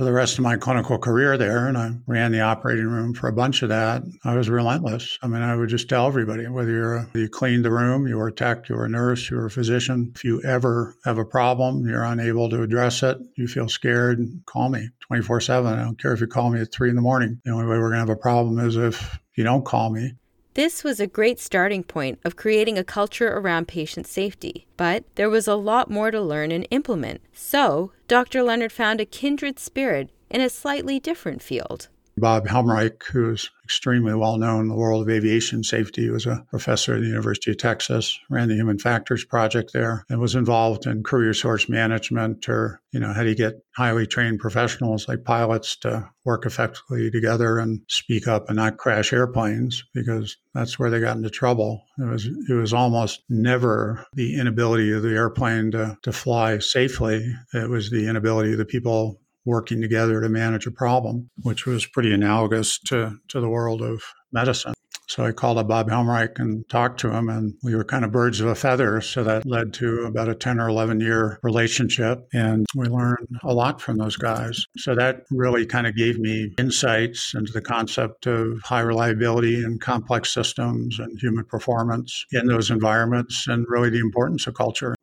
for 0.00 0.04
the 0.06 0.12
rest 0.14 0.38
of 0.38 0.44
my 0.44 0.56
clinical 0.56 0.96
career 0.96 1.36
there, 1.36 1.68
and 1.68 1.76
I 1.76 1.90
ran 2.06 2.32
the 2.32 2.40
operating 2.40 2.86
room 2.86 3.12
for 3.12 3.28
a 3.28 3.34
bunch 3.34 3.60
of 3.60 3.68
that. 3.68 4.02
I 4.24 4.34
was 4.34 4.48
relentless. 4.48 5.18
I 5.20 5.26
mean, 5.26 5.42
I 5.42 5.54
would 5.54 5.68
just 5.68 5.90
tell 5.90 6.06
everybody 6.06 6.48
whether 6.48 6.70
you're 6.70 7.10
you 7.12 7.28
cleaned 7.28 7.66
the 7.66 7.70
room, 7.70 8.08
you 8.08 8.16
were 8.16 8.28
a 8.28 8.32
tech, 8.32 8.70
you 8.70 8.76
were 8.76 8.86
a 8.86 8.88
nurse, 8.88 9.28
you 9.28 9.36
were 9.36 9.44
a 9.44 9.50
physician. 9.50 10.12
If 10.14 10.24
you 10.24 10.40
ever 10.42 10.96
have 11.04 11.18
a 11.18 11.24
problem, 11.26 11.86
you're 11.86 12.02
unable 12.02 12.48
to 12.48 12.62
address 12.62 13.02
it, 13.02 13.18
you 13.36 13.46
feel 13.46 13.68
scared, 13.68 14.26
call 14.46 14.70
me 14.70 14.88
24 15.00 15.42
7. 15.42 15.70
I 15.70 15.82
don't 15.82 16.00
care 16.00 16.14
if 16.14 16.20
you 16.22 16.26
call 16.26 16.48
me 16.48 16.62
at 16.62 16.72
three 16.72 16.88
in 16.88 16.96
the 16.96 17.02
morning. 17.02 17.38
The 17.44 17.50
only 17.50 17.66
way 17.66 17.76
we're 17.76 17.90
going 17.90 17.92
to 17.92 17.98
have 17.98 18.08
a 18.08 18.16
problem 18.16 18.58
is 18.58 18.76
if 18.76 19.20
you 19.34 19.44
don't 19.44 19.66
call 19.66 19.90
me. 19.90 20.14
This 20.54 20.82
was 20.82 20.98
a 20.98 21.06
great 21.06 21.38
starting 21.38 21.84
point 21.84 22.18
of 22.24 22.34
creating 22.34 22.76
a 22.76 22.84
culture 22.84 23.28
around 23.28 23.68
patient 23.68 24.06
safety, 24.06 24.66
but 24.76 25.04
there 25.14 25.30
was 25.30 25.46
a 25.46 25.54
lot 25.54 25.88
more 25.88 26.10
to 26.10 26.20
learn 26.20 26.50
and 26.50 26.66
implement. 26.72 27.20
So, 27.32 27.92
Dr. 28.08 28.42
Leonard 28.42 28.72
found 28.72 29.00
a 29.00 29.04
kindred 29.04 29.60
spirit 29.60 30.10
in 30.28 30.40
a 30.40 30.50
slightly 30.50 30.98
different 30.98 31.40
field. 31.40 31.88
Bob 32.16 32.46
Helmreich, 32.46 33.04
who's 33.04 33.50
extremely 33.64 34.14
well 34.14 34.36
known 34.36 34.62
in 34.62 34.68
the 34.68 34.74
world 34.74 35.02
of 35.02 35.08
aviation 35.08 35.62
safety, 35.62 36.10
was 36.10 36.26
a 36.26 36.44
professor 36.50 36.94
at 36.94 37.00
the 37.00 37.06
University 37.06 37.52
of 37.52 37.58
Texas, 37.58 38.18
ran 38.28 38.48
the 38.48 38.54
Human 38.54 38.78
Factors 38.78 39.24
Project 39.24 39.72
there, 39.72 40.04
and 40.08 40.20
was 40.20 40.34
involved 40.34 40.86
in 40.86 41.02
crew 41.02 41.26
resource 41.26 41.68
management 41.68 42.48
or, 42.48 42.80
you 42.92 43.00
know, 43.00 43.12
how 43.12 43.22
do 43.22 43.28
you 43.28 43.34
get 43.34 43.64
highly 43.76 44.06
trained 44.06 44.40
professionals 44.40 45.08
like 45.08 45.24
pilots 45.24 45.76
to 45.76 46.10
work 46.24 46.44
effectively 46.44 47.10
together 47.10 47.58
and 47.58 47.80
speak 47.88 48.28
up 48.28 48.48
and 48.48 48.56
not 48.56 48.76
crash 48.76 49.12
airplanes 49.12 49.84
because 49.94 50.36
that's 50.52 50.78
where 50.78 50.90
they 50.90 51.00
got 51.00 51.16
into 51.16 51.30
trouble. 51.30 51.84
It 51.98 52.10
was 52.10 52.26
it 52.26 52.54
was 52.54 52.72
almost 52.72 53.22
never 53.28 54.04
the 54.14 54.38
inability 54.38 54.92
of 54.92 55.02
the 55.02 55.14
airplane 55.14 55.70
to, 55.70 55.96
to 56.02 56.12
fly 56.12 56.58
safely. 56.58 57.34
It 57.54 57.70
was 57.70 57.90
the 57.90 58.08
inability 58.08 58.52
of 58.52 58.58
the 58.58 58.64
people 58.64 59.19
working 59.44 59.80
together 59.80 60.20
to 60.20 60.28
manage 60.28 60.66
a 60.66 60.70
problem, 60.70 61.30
which 61.42 61.66
was 61.66 61.86
pretty 61.86 62.12
analogous 62.12 62.78
to, 62.86 63.16
to 63.28 63.40
the 63.40 63.48
world 63.48 63.82
of 63.82 64.02
medicine. 64.32 64.74
So 65.10 65.24
I 65.24 65.32
called 65.32 65.58
up 65.58 65.66
Bob 65.66 65.90
Helmreich 65.90 66.38
and 66.38 66.64
talked 66.68 67.00
to 67.00 67.10
him, 67.10 67.28
and 67.28 67.54
we 67.64 67.74
were 67.74 67.82
kind 67.82 68.04
of 68.04 68.12
birds 68.12 68.40
of 68.40 68.46
a 68.46 68.54
feather. 68.54 69.00
So 69.00 69.24
that 69.24 69.44
led 69.44 69.74
to 69.74 70.04
about 70.04 70.28
a 70.28 70.36
10 70.36 70.60
or 70.60 70.68
11 70.68 71.00
year 71.00 71.40
relationship. 71.42 72.28
And 72.32 72.64
we 72.76 72.86
learned 72.86 73.26
a 73.42 73.52
lot 73.52 73.80
from 73.80 73.98
those 73.98 74.14
guys. 74.14 74.64
So 74.76 74.94
that 74.94 75.24
really 75.32 75.66
kind 75.66 75.88
of 75.88 75.96
gave 75.96 76.20
me 76.20 76.54
insights 76.60 77.34
into 77.34 77.50
the 77.50 77.60
concept 77.60 78.28
of 78.28 78.60
high 78.62 78.82
reliability 78.82 79.64
and 79.64 79.80
complex 79.80 80.32
systems 80.32 81.00
and 81.00 81.18
human 81.20 81.44
performance 81.44 82.24
in 82.30 82.46
those 82.46 82.70
environments, 82.70 83.48
and 83.48 83.66
really 83.68 83.90
the 83.90 83.98
importance 83.98 84.46
of 84.46 84.54
culture. 84.54 84.94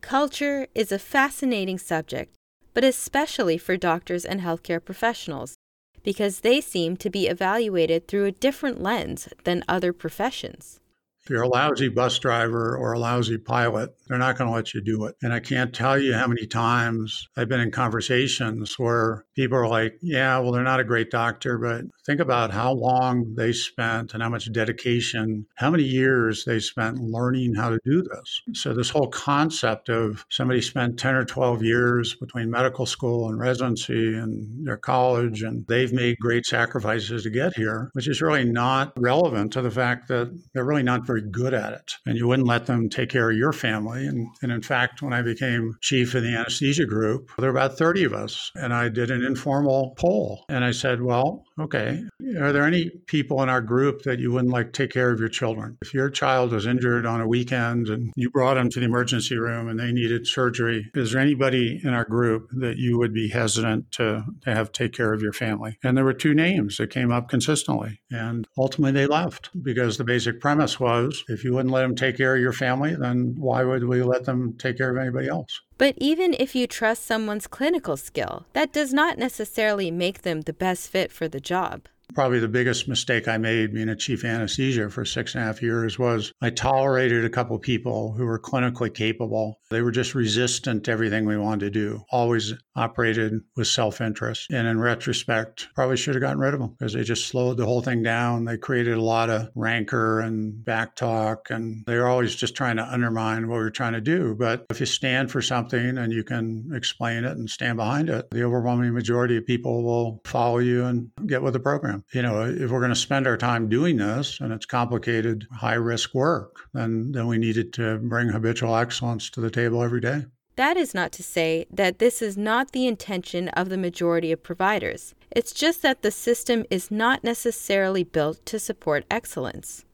Culture 0.00 0.68
is 0.76 0.92
a 0.92 0.98
fascinating 1.00 1.78
subject 1.78 2.36
but 2.76 2.84
especially 2.84 3.56
for 3.56 3.74
doctors 3.78 4.26
and 4.26 4.42
healthcare 4.42 4.84
professionals, 4.84 5.54
because 6.02 6.40
they 6.40 6.60
seem 6.60 6.94
to 6.94 7.08
be 7.08 7.26
evaluated 7.26 8.06
through 8.06 8.26
a 8.26 8.30
different 8.30 8.82
lens 8.82 9.30
than 9.44 9.64
other 9.66 9.94
professions. 9.94 10.78
If 11.26 11.30
you're 11.30 11.42
a 11.42 11.48
lousy 11.48 11.88
bus 11.88 12.20
driver 12.20 12.76
or 12.76 12.92
a 12.92 13.00
lousy 13.00 13.36
pilot, 13.36 13.92
they're 14.06 14.16
not 14.16 14.38
going 14.38 14.48
to 14.48 14.54
let 14.54 14.72
you 14.72 14.80
do 14.80 15.06
it. 15.06 15.16
And 15.24 15.32
I 15.32 15.40
can't 15.40 15.74
tell 15.74 15.98
you 15.98 16.14
how 16.14 16.28
many 16.28 16.46
times 16.46 17.26
I've 17.36 17.48
been 17.48 17.58
in 17.58 17.72
conversations 17.72 18.78
where 18.78 19.24
people 19.34 19.58
are 19.58 19.66
like, 19.66 19.98
yeah, 20.00 20.38
well, 20.38 20.52
they're 20.52 20.62
not 20.62 20.78
a 20.78 20.84
great 20.84 21.10
doctor, 21.10 21.58
but 21.58 21.82
think 22.04 22.20
about 22.20 22.52
how 22.52 22.72
long 22.72 23.34
they 23.34 23.52
spent 23.52 24.14
and 24.14 24.22
how 24.22 24.28
much 24.28 24.52
dedication, 24.52 25.46
how 25.56 25.68
many 25.68 25.82
years 25.82 26.44
they 26.44 26.60
spent 26.60 27.00
learning 27.00 27.56
how 27.56 27.70
to 27.70 27.80
do 27.84 28.04
this. 28.04 28.42
So, 28.52 28.72
this 28.72 28.90
whole 28.90 29.08
concept 29.08 29.88
of 29.88 30.24
somebody 30.30 30.62
spent 30.62 30.96
10 30.96 31.16
or 31.16 31.24
12 31.24 31.64
years 31.64 32.14
between 32.14 32.52
medical 32.52 32.86
school 32.86 33.28
and 33.28 33.40
residency 33.40 34.14
and 34.14 34.64
their 34.64 34.76
college, 34.76 35.42
and 35.42 35.66
they've 35.66 35.92
made 35.92 36.18
great 36.20 36.46
sacrifices 36.46 37.24
to 37.24 37.30
get 37.30 37.56
here, 37.56 37.90
which 37.94 38.06
is 38.06 38.22
really 38.22 38.44
not 38.44 38.92
relevant 38.96 39.52
to 39.54 39.62
the 39.62 39.70
fact 39.72 40.06
that 40.06 40.32
they're 40.54 40.64
really 40.64 40.84
not 40.84 41.04
very 41.04 41.15
good 41.20 41.54
at 41.54 41.72
it. 41.72 41.94
And 42.04 42.16
you 42.16 42.26
wouldn't 42.26 42.48
let 42.48 42.66
them 42.66 42.88
take 42.88 43.10
care 43.10 43.30
of 43.30 43.36
your 43.36 43.52
family. 43.52 44.06
And, 44.06 44.28
and 44.42 44.52
in 44.52 44.62
fact, 44.62 45.02
when 45.02 45.12
I 45.12 45.22
became 45.22 45.76
chief 45.80 46.14
of 46.14 46.22
the 46.22 46.36
anesthesia 46.36 46.84
group, 46.84 47.30
there 47.38 47.52
were 47.52 47.58
about 47.58 47.78
30 47.78 48.04
of 48.04 48.12
us, 48.12 48.50
and 48.54 48.72
I 48.72 48.88
did 48.88 49.10
an 49.10 49.24
informal 49.24 49.94
poll. 49.98 50.44
And 50.48 50.64
I 50.64 50.72
said, 50.72 51.02
well, 51.02 51.45
okay, 51.60 52.02
are 52.38 52.52
there 52.52 52.64
any 52.64 52.90
people 53.06 53.42
in 53.42 53.48
our 53.48 53.60
group 53.60 54.02
that 54.02 54.18
you 54.18 54.32
wouldn't 54.32 54.52
like 54.52 54.72
to 54.72 54.82
take 54.82 54.92
care 54.92 55.10
of 55.10 55.20
your 55.20 55.28
children? 55.28 55.78
If 55.82 55.94
your 55.94 56.10
child 56.10 56.52
was 56.52 56.66
injured 56.66 57.06
on 57.06 57.20
a 57.20 57.28
weekend 57.28 57.88
and 57.88 58.12
you 58.16 58.30
brought 58.30 58.54
them 58.54 58.70
to 58.70 58.80
the 58.80 58.86
emergency 58.86 59.36
room 59.36 59.68
and 59.68 59.78
they 59.78 59.92
needed 59.92 60.26
surgery, 60.26 60.90
is 60.94 61.12
there 61.12 61.20
anybody 61.20 61.80
in 61.82 61.94
our 61.94 62.04
group 62.04 62.48
that 62.52 62.76
you 62.76 62.98
would 62.98 63.12
be 63.12 63.28
hesitant 63.28 63.90
to, 63.92 64.24
to 64.42 64.54
have 64.54 64.72
take 64.72 64.92
care 64.92 65.12
of 65.12 65.22
your 65.22 65.32
family? 65.32 65.78
And 65.82 65.96
there 65.96 66.04
were 66.04 66.14
two 66.14 66.34
names 66.34 66.76
that 66.76 66.90
came 66.90 67.10
up 67.10 67.28
consistently. 67.28 68.00
And 68.10 68.46
ultimately 68.58 68.92
they 68.92 69.06
left 69.06 69.50
because 69.62 69.96
the 69.96 70.04
basic 70.04 70.40
premise 70.40 70.78
was 70.78 71.24
if 71.28 71.44
you 71.44 71.54
wouldn't 71.54 71.72
let 71.72 71.82
them 71.82 71.96
take 71.96 72.16
care 72.16 72.34
of 72.34 72.40
your 72.40 72.52
family, 72.52 72.94
then 72.94 73.34
why 73.38 73.64
would 73.64 73.84
we 73.84 74.02
let 74.02 74.24
them 74.24 74.56
take 74.58 74.78
care 74.78 74.90
of 74.90 74.98
anybody 74.98 75.28
else? 75.28 75.60
But 75.78 75.94
even 75.98 76.34
if 76.38 76.54
you 76.54 76.66
trust 76.66 77.04
someone's 77.04 77.46
clinical 77.46 77.96
skill, 77.96 78.46
that 78.54 78.72
does 78.72 78.94
not 78.94 79.18
necessarily 79.18 79.90
make 79.90 80.22
them 80.22 80.40
the 80.40 80.52
best 80.52 80.88
fit 80.88 81.12
for 81.12 81.28
the 81.28 81.40
job. 81.40 81.82
Probably 82.14 82.38
the 82.38 82.48
biggest 82.48 82.88
mistake 82.88 83.28
I 83.28 83.36
made 83.36 83.74
being 83.74 83.90
a 83.90 83.96
chief 83.96 84.24
anesthesia 84.24 84.88
for 84.88 85.04
six 85.04 85.34
and 85.34 85.42
a 85.42 85.46
half 85.46 85.60
years 85.60 85.98
was 85.98 86.32
I 86.40 86.48
tolerated 86.48 87.24
a 87.24 87.30
couple 87.30 87.58
people 87.58 88.12
who 88.12 88.24
were 88.24 88.38
clinically 88.38 88.94
capable. 88.94 89.60
They 89.70 89.82
were 89.82 89.90
just 89.90 90.14
resistant 90.14 90.84
to 90.84 90.92
everything 90.92 91.26
we 91.26 91.36
wanted 91.36 91.66
to 91.66 91.70
do, 91.70 92.04
always 92.10 92.54
operated 92.76 93.40
with 93.56 93.66
self 93.66 94.00
interest. 94.00 94.50
And 94.50 94.66
in 94.66 94.78
retrospect, 94.78 95.68
probably 95.74 95.96
should 95.96 96.14
have 96.14 96.22
gotten 96.22 96.38
rid 96.38 96.54
of 96.54 96.60
them 96.60 96.74
because 96.78 96.92
they 96.92 97.02
just 97.02 97.26
slowed 97.26 97.56
the 97.56 97.66
whole 97.66 97.82
thing 97.82 98.02
down. 98.02 98.44
They 98.44 98.58
created 98.58 98.96
a 98.96 99.02
lot 99.02 99.30
of 99.30 99.48
rancor 99.54 100.20
and 100.20 100.64
back 100.64 100.96
talk, 100.96 101.50
and 101.50 101.84
they 101.86 101.96
were 101.96 102.06
always 102.06 102.34
just 102.34 102.54
trying 102.54 102.76
to 102.76 102.84
undermine 102.84 103.48
what 103.48 103.56
we 103.56 103.62
were 103.62 103.70
trying 103.70 103.94
to 103.94 104.00
do. 104.00 104.34
But 104.38 104.66
if 104.70 104.80
you 104.80 104.86
stand 104.86 105.30
for 105.30 105.40
something 105.40 105.98
and 105.98 106.12
you 106.12 106.24
can 106.24 106.70
explain 106.74 107.24
it 107.24 107.36
and 107.36 107.48
stand 107.48 107.76
behind 107.76 108.10
it, 108.10 108.30
the 108.30 108.44
overwhelming 108.44 108.92
majority 108.92 109.36
of 109.36 109.46
people 109.46 109.82
will 109.82 110.20
follow 110.24 110.58
you 110.58 110.84
and 110.84 111.10
get 111.26 111.42
with 111.42 111.54
the 111.54 111.60
program 111.60 111.86
program. 111.86 112.04
You 112.12 112.22
know, 112.22 112.42
if 112.42 112.70
we're 112.70 112.80
going 112.80 112.90
to 112.90 112.96
spend 112.96 113.26
our 113.26 113.36
time 113.36 113.68
doing 113.68 113.96
this 113.96 114.40
and 114.40 114.52
it's 114.52 114.66
complicated, 114.66 115.46
high 115.52 115.74
risk 115.74 116.14
work, 116.14 116.56
then, 116.72 117.12
then 117.12 117.26
we 117.26 117.38
needed 117.38 117.72
to 117.74 117.98
bring 117.98 118.28
habitual 118.28 118.76
excellence 118.76 119.30
to 119.30 119.40
the 119.40 119.50
table 119.50 119.82
every 119.82 120.00
day. 120.00 120.24
That 120.56 120.78
is 120.78 120.94
not 120.94 121.12
to 121.12 121.22
say 121.22 121.66
that 121.70 121.98
this 121.98 122.22
is 122.22 122.38
not 122.38 122.72
the 122.72 122.86
intention 122.86 123.48
of 123.50 123.68
the 123.68 123.76
majority 123.76 124.32
of 124.32 124.42
providers. 124.42 125.14
It's 125.30 125.52
just 125.52 125.82
that 125.82 126.00
the 126.00 126.10
system 126.10 126.64
is 126.70 126.90
not 126.90 127.22
necessarily 127.22 128.04
built 128.04 128.44
to 128.46 128.58
support 128.58 129.04
excellence. 129.10 129.84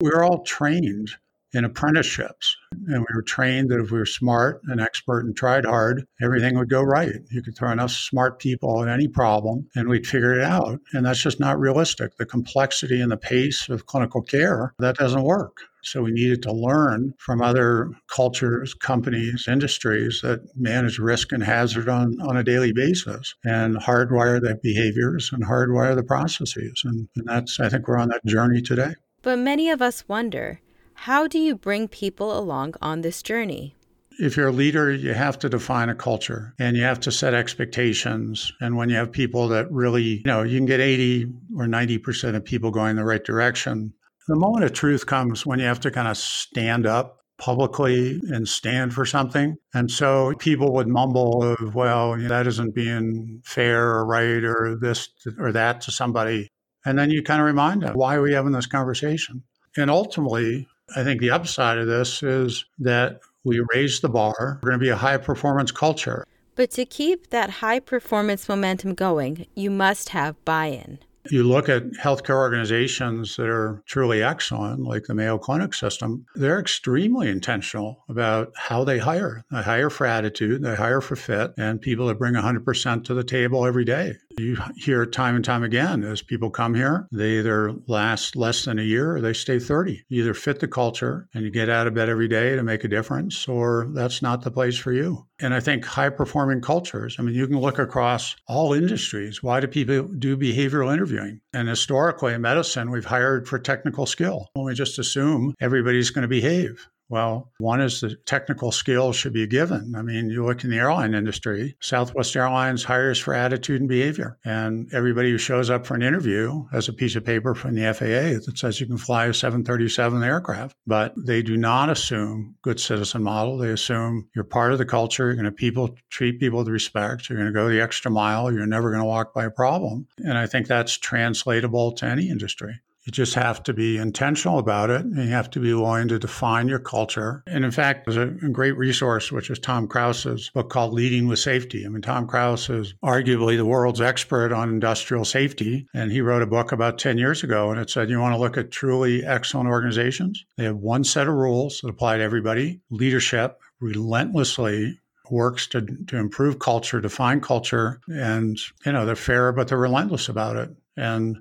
We're 0.00 0.24
all 0.24 0.42
trained 0.42 1.10
in 1.52 1.64
apprenticeships. 1.64 2.56
And 2.88 3.00
we 3.00 3.14
were 3.14 3.22
trained 3.22 3.70
that 3.70 3.80
if 3.80 3.90
we 3.90 3.98
were 3.98 4.06
smart 4.06 4.60
and 4.64 4.80
expert 4.80 5.24
and 5.24 5.36
tried 5.36 5.64
hard, 5.64 6.04
everything 6.22 6.56
would 6.58 6.70
go 6.70 6.82
right. 6.82 7.20
You 7.30 7.42
could 7.42 7.56
throw 7.56 7.70
enough 7.70 7.90
smart 7.90 8.38
people 8.38 8.82
at 8.82 8.88
any 8.88 9.08
problem 9.08 9.68
and 9.74 9.88
we'd 9.88 10.06
figure 10.06 10.34
it 10.34 10.44
out. 10.44 10.80
And 10.92 11.04
that's 11.06 11.22
just 11.22 11.40
not 11.40 11.58
realistic. 11.58 12.16
The 12.16 12.26
complexity 12.26 13.00
and 13.00 13.10
the 13.10 13.16
pace 13.16 13.68
of 13.68 13.86
clinical 13.86 14.22
care, 14.22 14.74
that 14.78 14.96
doesn't 14.96 15.22
work. 15.22 15.56
So 15.82 16.02
we 16.02 16.12
needed 16.12 16.42
to 16.42 16.52
learn 16.52 17.14
from 17.18 17.40
other 17.42 17.90
cultures, 18.14 18.74
companies, 18.74 19.46
industries 19.48 20.20
that 20.22 20.40
manage 20.56 20.98
risk 20.98 21.32
and 21.32 21.42
hazard 21.42 21.88
on, 21.88 22.20
on 22.20 22.36
a 22.36 22.44
daily 22.44 22.72
basis 22.72 23.34
and 23.44 23.76
hardwire 23.76 24.40
the 24.40 24.58
behaviors 24.62 25.30
and 25.32 25.44
hardwire 25.44 25.94
the 25.94 26.02
processes. 26.02 26.82
And, 26.84 27.08
and 27.16 27.26
that's, 27.26 27.60
I 27.60 27.68
think 27.68 27.88
we're 27.88 27.98
on 27.98 28.08
that 28.08 28.24
journey 28.26 28.60
today. 28.60 28.94
But 29.22 29.38
many 29.38 29.70
of 29.70 29.82
us 29.82 30.08
wonder 30.08 30.60
how 30.94 31.26
do 31.26 31.38
you 31.38 31.56
bring 31.56 31.88
people 31.88 32.38
along 32.38 32.74
on 32.82 33.00
this 33.00 33.22
journey? 33.22 33.74
If 34.18 34.36
you're 34.36 34.48
a 34.48 34.52
leader, 34.52 34.92
you 34.92 35.14
have 35.14 35.38
to 35.38 35.48
define 35.48 35.88
a 35.88 35.94
culture 35.94 36.54
and 36.58 36.76
you 36.76 36.82
have 36.82 37.00
to 37.00 37.10
set 37.10 37.32
expectations. 37.32 38.52
And 38.60 38.76
when 38.76 38.90
you 38.90 38.96
have 38.96 39.10
people 39.10 39.48
that 39.48 39.70
really, 39.72 40.02
you 40.02 40.22
know, 40.26 40.42
you 40.42 40.58
can 40.58 40.66
get 40.66 40.80
80 40.80 41.26
or 41.56 41.64
90% 41.64 42.34
of 42.34 42.44
people 42.44 42.70
going 42.70 42.96
the 42.96 43.04
right 43.04 43.24
direction. 43.24 43.94
The 44.28 44.36
moment 44.36 44.64
of 44.64 44.72
truth 44.72 45.06
comes 45.06 45.44
when 45.44 45.58
you 45.58 45.64
have 45.64 45.80
to 45.80 45.90
kind 45.90 46.08
of 46.08 46.16
stand 46.16 46.86
up 46.86 47.18
publicly 47.38 48.20
and 48.28 48.46
stand 48.46 48.92
for 48.92 49.04
something. 49.06 49.56
And 49.72 49.90
so 49.90 50.34
people 50.38 50.72
would 50.74 50.86
mumble 50.86 51.42
of, 51.42 51.74
well, 51.74 52.16
that 52.16 52.46
isn't 52.46 52.74
being 52.74 53.40
fair 53.44 53.88
or 53.88 54.06
right 54.06 54.44
or 54.44 54.76
this 54.80 55.08
or 55.38 55.50
that 55.52 55.80
to 55.82 55.90
somebody. 55.90 56.48
And 56.84 56.98
then 56.98 57.10
you 57.10 57.22
kind 57.22 57.40
of 57.40 57.46
remind 57.46 57.82
them, 57.82 57.94
why 57.94 58.14
are 58.14 58.22
we 58.22 58.34
having 58.34 58.52
this 58.52 58.66
conversation? 58.66 59.42
And 59.76 59.90
ultimately, 59.90 60.68
I 60.94 61.02
think 61.02 61.20
the 61.20 61.30
upside 61.30 61.78
of 61.78 61.86
this 61.86 62.22
is 62.22 62.64
that 62.78 63.20
we 63.44 63.64
raise 63.72 64.00
the 64.00 64.08
bar. 64.08 64.60
We're 64.62 64.70
going 64.70 64.80
to 64.80 64.84
be 64.84 64.90
a 64.90 64.96
high 64.96 65.16
performance 65.16 65.72
culture. 65.72 66.26
But 66.56 66.70
to 66.72 66.84
keep 66.84 67.30
that 67.30 67.50
high 67.50 67.80
performance 67.80 68.48
momentum 68.48 68.94
going, 68.94 69.46
you 69.54 69.70
must 69.70 70.10
have 70.10 70.44
buy 70.44 70.66
in. 70.66 70.98
You 71.30 71.44
look 71.44 71.68
at 71.68 71.92
healthcare 71.92 72.36
organizations 72.36 73.36
that 73.36 73.48
are 73.48 73.82
truly 73.86 74.22
excellent, 74.22 74.80
like 74.80 75.04
the 75.04 75.14
Mayo 75.14 75.38
Clinic 75.38 75.74
system, 75.74 76.26
they're 76.34 76.58
extremely 76.58 77.28
intentional 77.28 78.04
about 78.08 78.52
how 78.56 78.82
they 78.84 78.98
hire. 78.98 79.44
They 79.50 79.62
hire 79.62 79.90
for 79.90 80.06
attitude, 80.06 80.62
they 80.62 80.74
hire 80.74 81.00
for 81.00 81.16
fit, 81.16 81.52
and 81.56 81.80
people 81.80 82.08
that 82.08 82.18
bring 82.18 82.34
100% 82.34 83.04
to 83.04 83.14
the 83.14 83.24
table 83.24 83.64
every 83.64 83.84
day. 83.84 84.16
You 84.38 84.56
hear 84.76 85.04
time 85.06 85.36
and 85.36 85.44
time 85.44 85.62
again 85.62 86.04
as 86.04 86.22
people 86.22 86.50
come 86.50 86.74
here, 86.74 87.08
they 87.12 87.38
either 87.38 87.74
last 87.86 88.36
less 88.36 88.64
than 88.64 88.78
a 88.78 88.82
year 88.82 89.16
or 89.16 89.20
they 89.20 89.32
stay 89.32 89.58
30. 89.58 90.04
You 90.08 90.22
either 90.22 90.34
fit 90.34 90.60
the 90.60 90.68
culture 90.68 91.28
and 91.34 91.44
you 91.44 91.50
get 91.50 91.68
out 91.68 91.86
of 91.86 91.94
bed 91.94 92.08
every 92.08 92.28
day 92.28 92.56
to 92.56 92.62
make 92.62 92.84
a 92.84 92.88
difference, 92.88 93.48
or 93.48 93.88
that's 93.90 94.22
not 94.22 94.42
the 94.42 94.50
place 94.50 94.78
for 94.78 94.92
you. 94.92 95.26
And 95.40 95.52
I 95.52 95.60
think 95.60 95.84
high 95.84 96.10
performing 96.10 96.60
cultures, 96.60 97.16
I 97.18 97.22
mean, 97.22 97.34
you 97.34 97.46
can 97.46 97.58
look 97.58 97.78
across 97.78 98.36
all 98.46 98.72
industries. 98.72 99.42
Why 99.42 99.60
do 99.60 99.66
people 99.66 100.02
do 100.04 100.36
behavioral 100.36 100.92
interviewing? 100.92 101.40
And 101.52 101.68
historically 101.68 102.34
in 102.34 102.42
medicine, 102.42 102.90
we've 102.90 103.04
hired 103.04 103.48
for 103.48 103.58
technical 103.58 104.06
skill. 104.06 104.48
When 104.52 104.66
we 104.66 104.74
just 104.74 104.98
assume 104.98 105.54
everybody's 105.60 106.10
going 106.10 106.22
to 106.22 106.28
behave. 106.28 106.86
Well, 107.10 107.50
one 107.58 107.80
is 107.80 108.00
the 108.00 108.14
technical 108.24 108.70
skills 108.70 109.16
should 109.16 109.32
be 109.32 109.46
given. 109.48 109.94
I 109.96 110.02
mean, 110.02 110.30
you 110.30 110.46
look 110.46 110.62
in 110.62 110.70
the 110.70 110.78
airline 110.78 111.12
industry, 111.12 111.76
Southwest 111.80 112.36
Airlines 112.36 112.84
hires 112.84 113.18
for 113.18 113.34
attitude 113.34 113.80
and 113.80 113.88
behavior. 113.88 114.38
And 114.44 114.88
everybody 114.94 115.32
who 115.32 115.38
shows 115.38 115.70
up 115.70 115.84
for 115.84 115.96
an 115.96 116.02
interview 116.02 116.66
has 116.70 116.88
a 116.88 116.92
piece 116.92 117.16
of 117.16 117.24
paper 117.24 117.56
from 117.56 117.74
the 117.74 117.92
FAA 117.92 118.44
that 118.46 118.56
says 118.56 118.80
you 118.80 118.86
can 118.86 118.96
fly 118.96 119.26
a 119.26 119.34
737 119.34 120.22
aircraft. 120.22 120.76
But 120.86 121.12
they 121.16 121.42
do 121.42 121.56
not 121.56 121.90
assume 121.90 122.54
good 122.62 122.78
citizen 122.78 123.24
model. 123.24 123.58
They 123.58 123.70
assume 123.70 124.28
you're 124.32 124.44
part 124.44 124.72
of 124.72 124.78
the 124.78 124.86
culture. 124.86 125.26
You're 125.26 125.34
going 125.34 125.44
to 125.46 125.52
people 125.52 125.96
treat 126.10 126.38
people 126.38 126.60
with 126.60 126.68
respect. 126.68 127.28
You're 127.28 127.38
going 127.38 127.52
to 127.52 127.58
go 127.58 127.68
the 127.68 127.80
extra 127.80 128.12
mile. 128.12 128.52
You're 128.52 128.66
never 128.66 128.90
going 128.90 129.02
to 129.02 129.06
walk 129.06 129.34
by 129.34 129.46
a 129.46 129.50
problem. 129.50 130.06
And 130.18 130.38
I 130.38 130.46
think 130.46 130.68
that's 130.68 130.96
translatable 130.96 131.90
to 131.92 132.06
any 132.06 132.30
industry. 132.30 132.80
You 133.04 133.12
just 133.12 133.34
have 133.34 133.62
to 133.62 133.72
be 133.72 133.96
intentional 133.96 134.58
about 134.58 134.90
it 134.90 135.02
and 135.02 135.16
you 135.16 135.30
have 135.30 135.50
to 135.50 135.60
be 135.60 135.72
willing 135.72 136.08
to 136.08 136.18
define 136.18 136.68
your 136.68 136.78
culture. 136.78 137.42
And 137.46 137.64
in 137.64 137.70
fact, 137.70 138.04
there's 138.04 138.16
a 138.16 138.48
great 138.48 138.76
resource, 138.76 139.32
which 139.32 139.48
is 139.48 139.58
Tom 139.58 139.88
Krause's 139.88 140.50
book 140.50 140.68
called 140.68 140.92
Leading 140.92 141.26
with 141.26 141.38
Safety. 141.38 141.86
I 141.86 141.88
mean, 141.88 142.02
Tom 142.02 142.26
Krause 142.26 142.68
is 142.68 142.94
arguably 143.02 143.56
the 143.56 143.64
world's 143.64 144.00
expert 144.02 144.52
on 144.52 144.68
industrial 144.68 145.24
safety. 145.24 145.86
And 145.94 146.12
he 146.12 146.20
wrote 146.20 146.42
a 146.42 146.46
book 146.46 146.72
about 146.72 146.98
10 146.98 147.16
years 147.16 147.42
ago 147.42 147.70
and 147.70 147.80
it 147.80 147.88
said, 147.88 148.10
you 148.10 148.20
want 148.20 148.34
to 148.34 148.40
look 148.40 148.58
at 148.58 148.70
truly 148.70 149.24
excellent 149.24 149.68
organizations? 149.68 150.44
They 150.56 150.64
have 150.64 150.76
one 150.76 151.04
set 151.04 151.26
of 151.26 151.34
rules 151.34 151.80
that 151.80 151.88
apply 151.88 152.18
to 152.18 152.22
everybody. 152.22 152.80
Leadership 152.90 153.60
relentlessly 153.80 154.98
works 155.30 155.66
to, 155.68 155.82
to 156.08 156.16
improve 156.16 156.58
culture, 156.58 157.00
define 157.00 157.40
culture, 157.40 158.00
and 158.08 158.58
you 158.84 158.92
know 158.92 159.06
they're 159.06 159.16
fair, 159.16 159.52
but 159.52 159.68
they're 159.68 159.78
relentless 159.78 160.28
about 160.28 160.56
it. 160.56 160.70
And 160.96 161.38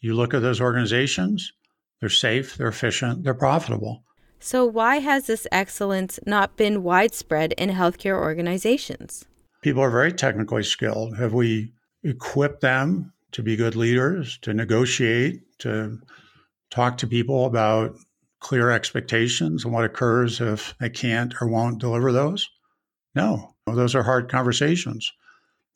you 0.00 0.14
look 0.14 0.34
at 0.34 0.42
those 0.42 0.60
organizations, 0.60 1.52
they're 2.00 2.08
safe, 2.08 2.56
they're 2.56 2.68
efficient, 2.68 3.24
they're 3.24 3.34
profitable. 3.34 4.04
So, 4.40 4.64
why 4.64 4.98
has 5.00 5.26
this 5.26 5.46
excellence 5.50 6.20
not 6.24 6.56
been 6.56 6.84
widespread 6.84 7.52
in 7.54 7.70
healthcare 7.70 8.16
organizations? 8.16 9.24
People 9.62 9.82
are 9.82 9.90
very 9.90 10.12
technically 10.12 10.62
skilled. 10.62 11.16
Have 11.16 11.34
we 11.34 11.72
equipped 12.04 12.60
them 12.60 13.12
to 13.32 13.42
be 13.42 13.56
good 13.56 13.74
leaders, 13.74 14.38
to 14.42 14.54
negotiate, 14.54 15.40
to 15.58 15.98
talk 16.70 16.98
to 16.98 17.06
people 17.06 17.46
about 17.46 17.96
clear 18.40 18.70
expectations 18.70 19.64
and 19.64 19.74
what 19.74 19.84
occurs 19.84 20.40
if 20.40 20.74
they 20.78 20.88
can't 20.88 21.34
or 21.40 21.48
won't 21.48 21.80
deliver 21.80 22.12
those? 22.12 22.48
No, 23.16 23.56
those 23.66 23.96
are 23.96 24.04
hard 24.04 24.30
conversations. 24.30 25.12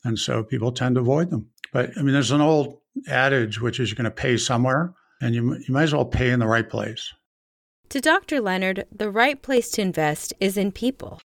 And 0.05 0.17
so 0.19 0.45
people 0.45 0.71
tend 0.71 0.95
to 0.95 1.01
avoid 1.01 1.31
them. 1.31 1.51
But 1.73 1.91
I 1.97 2.03
mean, 2.03 2.13
there's 2.13 2.31
an 2.31 2.41
old 2.41 2.82
adage, 3.09 3.61
which 3.61 3.81
is 3.81 3.91
you're 3.91 3.97
going 3.97 4.05
to 4.05 4.11
pay 4.11 4.37
somewhere, 4.37 4.93
and 5.21 5.35
you, 5.35 5.55
you 5.55 5.75
might 5.75 5.85
as 5.85 5.95
well 5.95 6.05
pay 6.05 6.31
in 6.31 6.41
the 6.41 6.47
right 6.47 6.69
place. 6.69 7.13
To 7.91 8.01
Dr. 8.01 8.41
Leonard, 8.41 8.87
the 8.91 9.11
right 9.11 9.41
place 9.41 9.71
to 9.73 9.83
invest 9.83 10.33
is 10.41 10.57
in 10.57 10.73
people. 10.73 11.21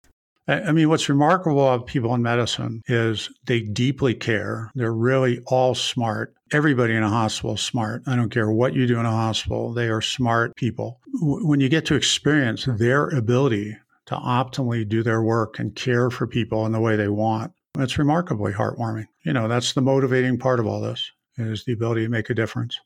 I 0.50 0.72
mean, 0.72 0.88
what's 0.88 1.10
remarkable 1.10 1.62
about 1.62 1.88
people 1.88 2.14
in 2.16 2.22
medicine 2.22 2.82
is 2.88 3.30
they 3.46 3.60
deeply 3.60 4.14
care. 4.14 4.72
They're 4.76 4.94
really 4.94 5.42
all 5.48 5.76
smart. 5.76 6.34
Everybody 6.54 6.96
in 6.96 7.04
a 7.04 7.10
hospital 7.10 7.56
is 7.56 7.62
smart. 7.62 8.04
I 8.08 8.16
don't 8.16 8.30
care 8.30 8.50
what 8.50 8.74
you 8.74 8.88
do 8.88 8.98
in 8.98 9.06
a 9.06 9.12
hospital, 9.12 9.74
they 9.74 9.90
are 9.90 10.02
smart 10.02 10.56
people. 10.56 11.02
When 11.22 11.60
you 11.60 11.68
get 11.68 11.86
to 11.88 11.96
experience 11.96 12.66
their 12.66 13.10
ability 13.10 13.78
to 14.06 14.16
optimally 14.16 14.88
do 14.88 15.04
their 15.04 15.22
work 15.22 15.60
and 15.60 15.76
care 15.76 16.10
for 16.10 16.28
people 16.28 16.66
in 16.66 16.72
the 16.72 16.80
way 16.80 16.96
they 16.96 17.10
want, 17.10 17.52
it's 17.78 17.98
remarkably 17.98 18.54
heartwarming. 18.54 19.08
You 19.24 19.34
know, 19.34 19.50
that's 19.50 19.74
the 19.74 19.82
motivating 19.82 20.38
part 20.38 20.62
of 20.62 20.66
all 20.66 20.80
this 20.80 21.12
is 21.38 21.64
the 21.64 21.74
ability 21.74 22.04
to 22.04 22.10
make 22.10 22.30
a 22.30 22.34
difference. 22.34 22.80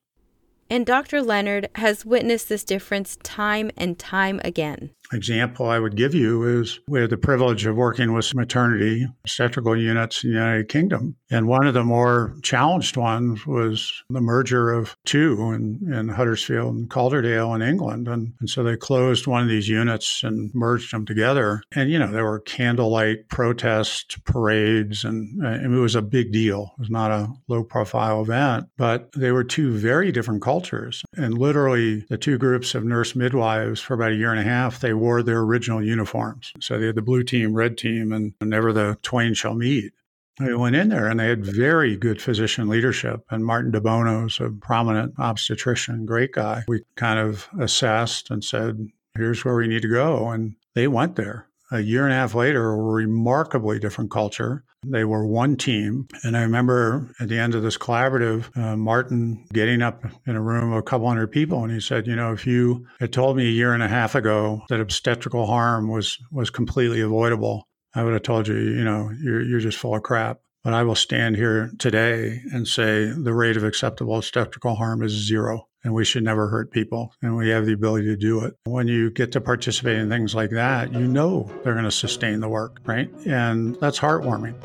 And 0.70 0.86
Dr. 0.86 1.22
Leonard 1.22 1.70
has 1.76 2.06
witnessed 2.06 2.48
this 2.48 2.64
difference 2.64 3.18
time 3.24 3.72
and 3.76 4.00
time 4.00 4.40
again 4.44 4.92
example 5.14 5.68
I 5.68 5.80
would 5.80 5.96
give 5.96 6.14
you 6.14 6.62
is 6.62 6.80
we 6.88 7.02
had 7.02 7.10
the 7.10 7.18
privilege 7.18 7.66
of 7.66 7.76
working 7.76 8.14
with 8.14 8.34
maternity 8.36 9.08
obstetrical 9.24 9.78
units 9.78 10.24
in 10.24 10.32
the 10.32 10.38
United 10.38 10.70
Kingdom. 10.70 11.16
And 11.30 11.48
one 11.48 11.68
of 11.68 11.74
the 11.74 11.84
more 11.84 12.36
challenged 12.44 12.98
ones 12.98 13.46
was 13.46 14.04
the 14.10 14.22
merger 14.22 14.72
of 14.72 14.96
two 15.06 15.52
in, 15.52 15.94
in 15.94 16.10
Huddersfield 16.10 16.76
and 16.76 16.90
Calderdale 16.90 17.54
in 17.56 17.62
England. 17.62 18.08
And, 18.08 18.34
and 18.40 18.50
so 18.50 18.64
they 18.64 18.76
closed 18.76 19.28
one 19.28 19.44
of 19.44 19.50
these 19.50 19.70
units 19.70 20.24
and 20.24 20.54
merged 20.54 20.94
them 20.94 21.06
together. 21.06 21.62
And, 21.74 21.90
you 21.90 22.00
know, 22.00 22.12
there 22.12 22.26
were 22.26 22.40
candlelight 22.40 23.30
protest 23.30 24.24
parades, 24.26 25.04
and, 25.04 25.42
and 25.44 25.74
it 25.74 25.80
was 25.80 25.96
a 25.96 26.02
big 26.02 26.32
deal. 26.32 26.72
It 26.78 26.82
was 26.82 26.90
not 26.90 27.12
a 27.12 27.30
low 27.48 27.64
profile 27.64 28.22
event, 28.22 28.68
but 28.78 29.12
they 29.14 29.32
were 29.32 29.44
two 29.44 29.78
very 29.78 30.12
different 30.12 30.42
cultures. 30.42 31.04
And 31.16 31.38
literally, 31.38 32.06
the 32.10 32.18
two 32.18 32.38
groups 32.38 32.76
of 32.76 32.84
nurse 32.84 33.16
midwives 33.16 33.80
for 33.80 33.94
about 33.94 34.12
a 34.12 34.16
year 34.16 34.32
and 34.32 34.40
a 34.40 34.44
half, 34.44 34.80
they 34.80 34.94
wore 35.02 35.22
their 35.22 35.40
original 35.40 35.84
uniforms. 35.84 36.54
So 36.62 36.80
they 36.80 36.86
had 36.86 36.96
the 36.96 37.02
blue 37.02 37.24
team, 37.24 37.54
red 37.54 37.78
team, 37.78 38.14
and 38.14 38.34
never 38.42 38.72
the 38.72 38.98
twain 39.02 39.34
shall 39.34 39.56
meet. 39.56 39.92
They 40.40 40.54
went 40.54 40.76
in 40.76 40.90
there 40.90 41.08
and 41.08 41.20
they 41.20 41.28
had 41.28 41.46
very 41.46 41.98
good 41.98 42.22
physician 42.22 42.70
leadership. 42.70 43.26
And 43.30 43.46
Martin 43.46 43.72
DeBono's 43.72 44.40
a 44.40 44.50
prominent 44.50 45.16
obstetrician, 45.20 46.06
great 46.06 46.32
guy. 46.32 46.64
We 46.68 46.84
kind 46.96 47.20
of 47.20 47.50
assessed 47.60 48.32
and 48.32 48.44
said, 48.44 48.88
here's 49.16 49.44
where 49.44 49.56
we 49.56 49.68
need 49.68 49.82
to 49.82 49.90
go. 49.90 50.30
And 50.30 50.56
they 50.74 50.88
went 50.88 51.16
there 51.16 51.48
a 51.72 51.80
year 51.80 52.06
and 52.06 52.14
a 52.14 52.16
half 52.16 52.34
later, 52.34 52.72
a 52.72 52.78
remarkably 52.78 53.80
different 53.80 54.12
culture. 54.12 54.64
They 54.86 55.04
were 55.06 55.26
one 55.26 55.58
team. 55.58 56.08
And 56.24 56.36
I 56.36 56.42
remember 56.42 57.14
at 57.20 57.30
the 57.30 57.38
end 57.38 57.54
of 57.54 57.62
this 57.62 57.78
collaborative, 57.78 58.56
uh, 58.58 58.76
Martin 58.76 59.46
getting 59.54 59.82
up 59.82 60.04
in 60.26 60.36
a 60.36 60.42
room 60.42 60.72
of 60.72 60.80
a 60.80 60.84
couple 60.84 61.08
hundred 61.08 61.32
people 61.32 61.64
and 61.64 61.72
he 61.72 61.80
said, 61.80 62.08
You 62.08 62.16
know, 62.16 62.34
if 62.34 62.48
you 62.48 62.88
had 63.00 63.14
told 63.14 63.38
me 63.38 63.46
a 63.46 63.52
year 63.52 63.74
and 63.74 63.84
a 63.84 63.88
half 63.88 64.16
ago 64.16 64.64
that 64.70 64.80
obstetrical 64.80 65.46
harm 65.46 65.88
was, 65.88 66.18
was 66.32 66.50
completely 66.50 67.02
avoidable, 67.02 67.68
I 67.94 68.04
would 68.04 68.14
have 68.14 68.24
told 68.24 68.48
you, 68.48 68.56
you 68.56 68.84
know, 68.84 69.12
you're, 69.22 69.42
you're 69.42 69.60
just 69.60 69.78
full 69.78 69.96
of 69.96 70.04
crap. 70.04 70.40
But 70.64 70.74
I 70.74 70.84
will 70.84 70.96
stand 70.96 71.36
here 71.38 71.72
today 71.80 72.42
and 72.52 72.68
say 72.68 73.06
the 73.06 73.34
rate 73.34 73.58
of 73.58 73.64
acceptable 73.64 74.18
obstetrical 74.18 74.76
harm 74.76 75.02
is 75.02 75.12
zero 75.12 75.68
and 75.84 75.94
we 75.94 76.06
should 76.06 76.24
never 76.24 76.48
hurt 76.48 76.72
people 76.72 77.14
and 77.22 77.36
we 77.36 77.50
have 77.50 77.66
the 77.66 77.74
ability 77.74 78.08
to 78.08 78.18
do 78.18 78.44
it. 78.46 78.56
When 78.66 78.88
you 78.88 79.10
get 79.12 79.32
to 79.34 79.42
participate 79.42 79.98
in 79.98 80.10
things 80.10 80.36
like 80.36 80.52
that, 80.52 80.94
you 80.94 81.08
know 81.08 81.52
they're 81.64 81.74
going 81.74 81.86
to 81.86 81.92
sustain 81.92 82.40
the 82.40 82.50
work, 82.50 82.80
right? 82.86 83.10
And 83.26 83.76
that's 83.80 84.00
heartwarming. 84.00 84.56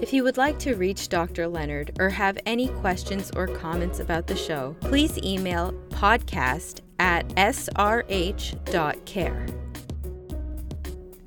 If 0.00 0.12
you 0.12 0.24
would 0.24 0.36
like 0.36 0.58
to 0.58 0.74
reach 0.74 1.08
Dr. 1.08 1.46
Leonard 1.46 1.96
or 2.00 2.08
have 2.08 2.36
any 2.44 2.68
questions 2.68 3.30
or 3.36 3.46
comments 3.46 4.00
about 4.00 4.26
the 4.26 4.34
show, 4.34 4.76
please 4.80 5.16
email 5.18 5.72
podcast 5.90 6.80
at 6.98 7.28
srh.care. 7.30 7.86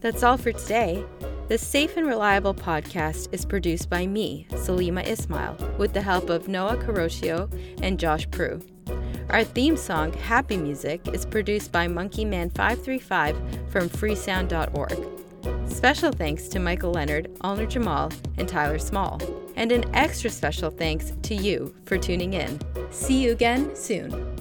That's 0.02 0.24
all 0.24 0.38
for 0.38 0.52
today. 0.52 1.06
The 1.48 1.60
Safe 1.60 1.96
and 1.96 2.08
Reliable 2.08 2.56
podcast 2.56 3.32
is 3.32 3.46
produced 3.46 3.88
by 3.88 4.08
me, 4.08 4.48
Salima 4.50 5.06
Ismail, 5.06 5.76
with 5.78 5.94
the 5.94 6.02
help 6.02 6.32
of 6.32 6.48
Noah 6.48 6.78
Carocchio 6.78 7.48
and 7.84 8.00
Josh 8.00 8.28
Prue. 8.32 8.60
Our 9.30 9.44
theme 9.44 9.78
song, 9.78 10.12
Happy 10.14 10.58
Music, 10.58 11.08
is 11.10 11.24
produced 11.24 11.72
by 11.72 11.88
Monkeyman535 11.88 13.70
from 13.70 13.90
freesound.org. 13.90 15.70
Special 15.70 16.12
thanks 16.12 16.48
to 16.48 16.58
Michael 16.58 16.94
Leonard, 16.94 17.32
Alner 17.42 17.70
Jamal, 17.70 18.12
and 18.40 18.50
Tyler 18.50 18.80
Small. 18.80 19.22
And 19.56 19.72
an 19.72 19.86
extra 19.94 20.32
special 20.32 20.72
thanks 20.72 21.14
to 21.22 21.36
you 21.36 21.76
for 21.86 22.00
tuning 22.00 22.34
in. 22.34 22.60
See 22.90 23.22
you 23.22 23.32
again 23.32 23.76
soon. 23.76 24.35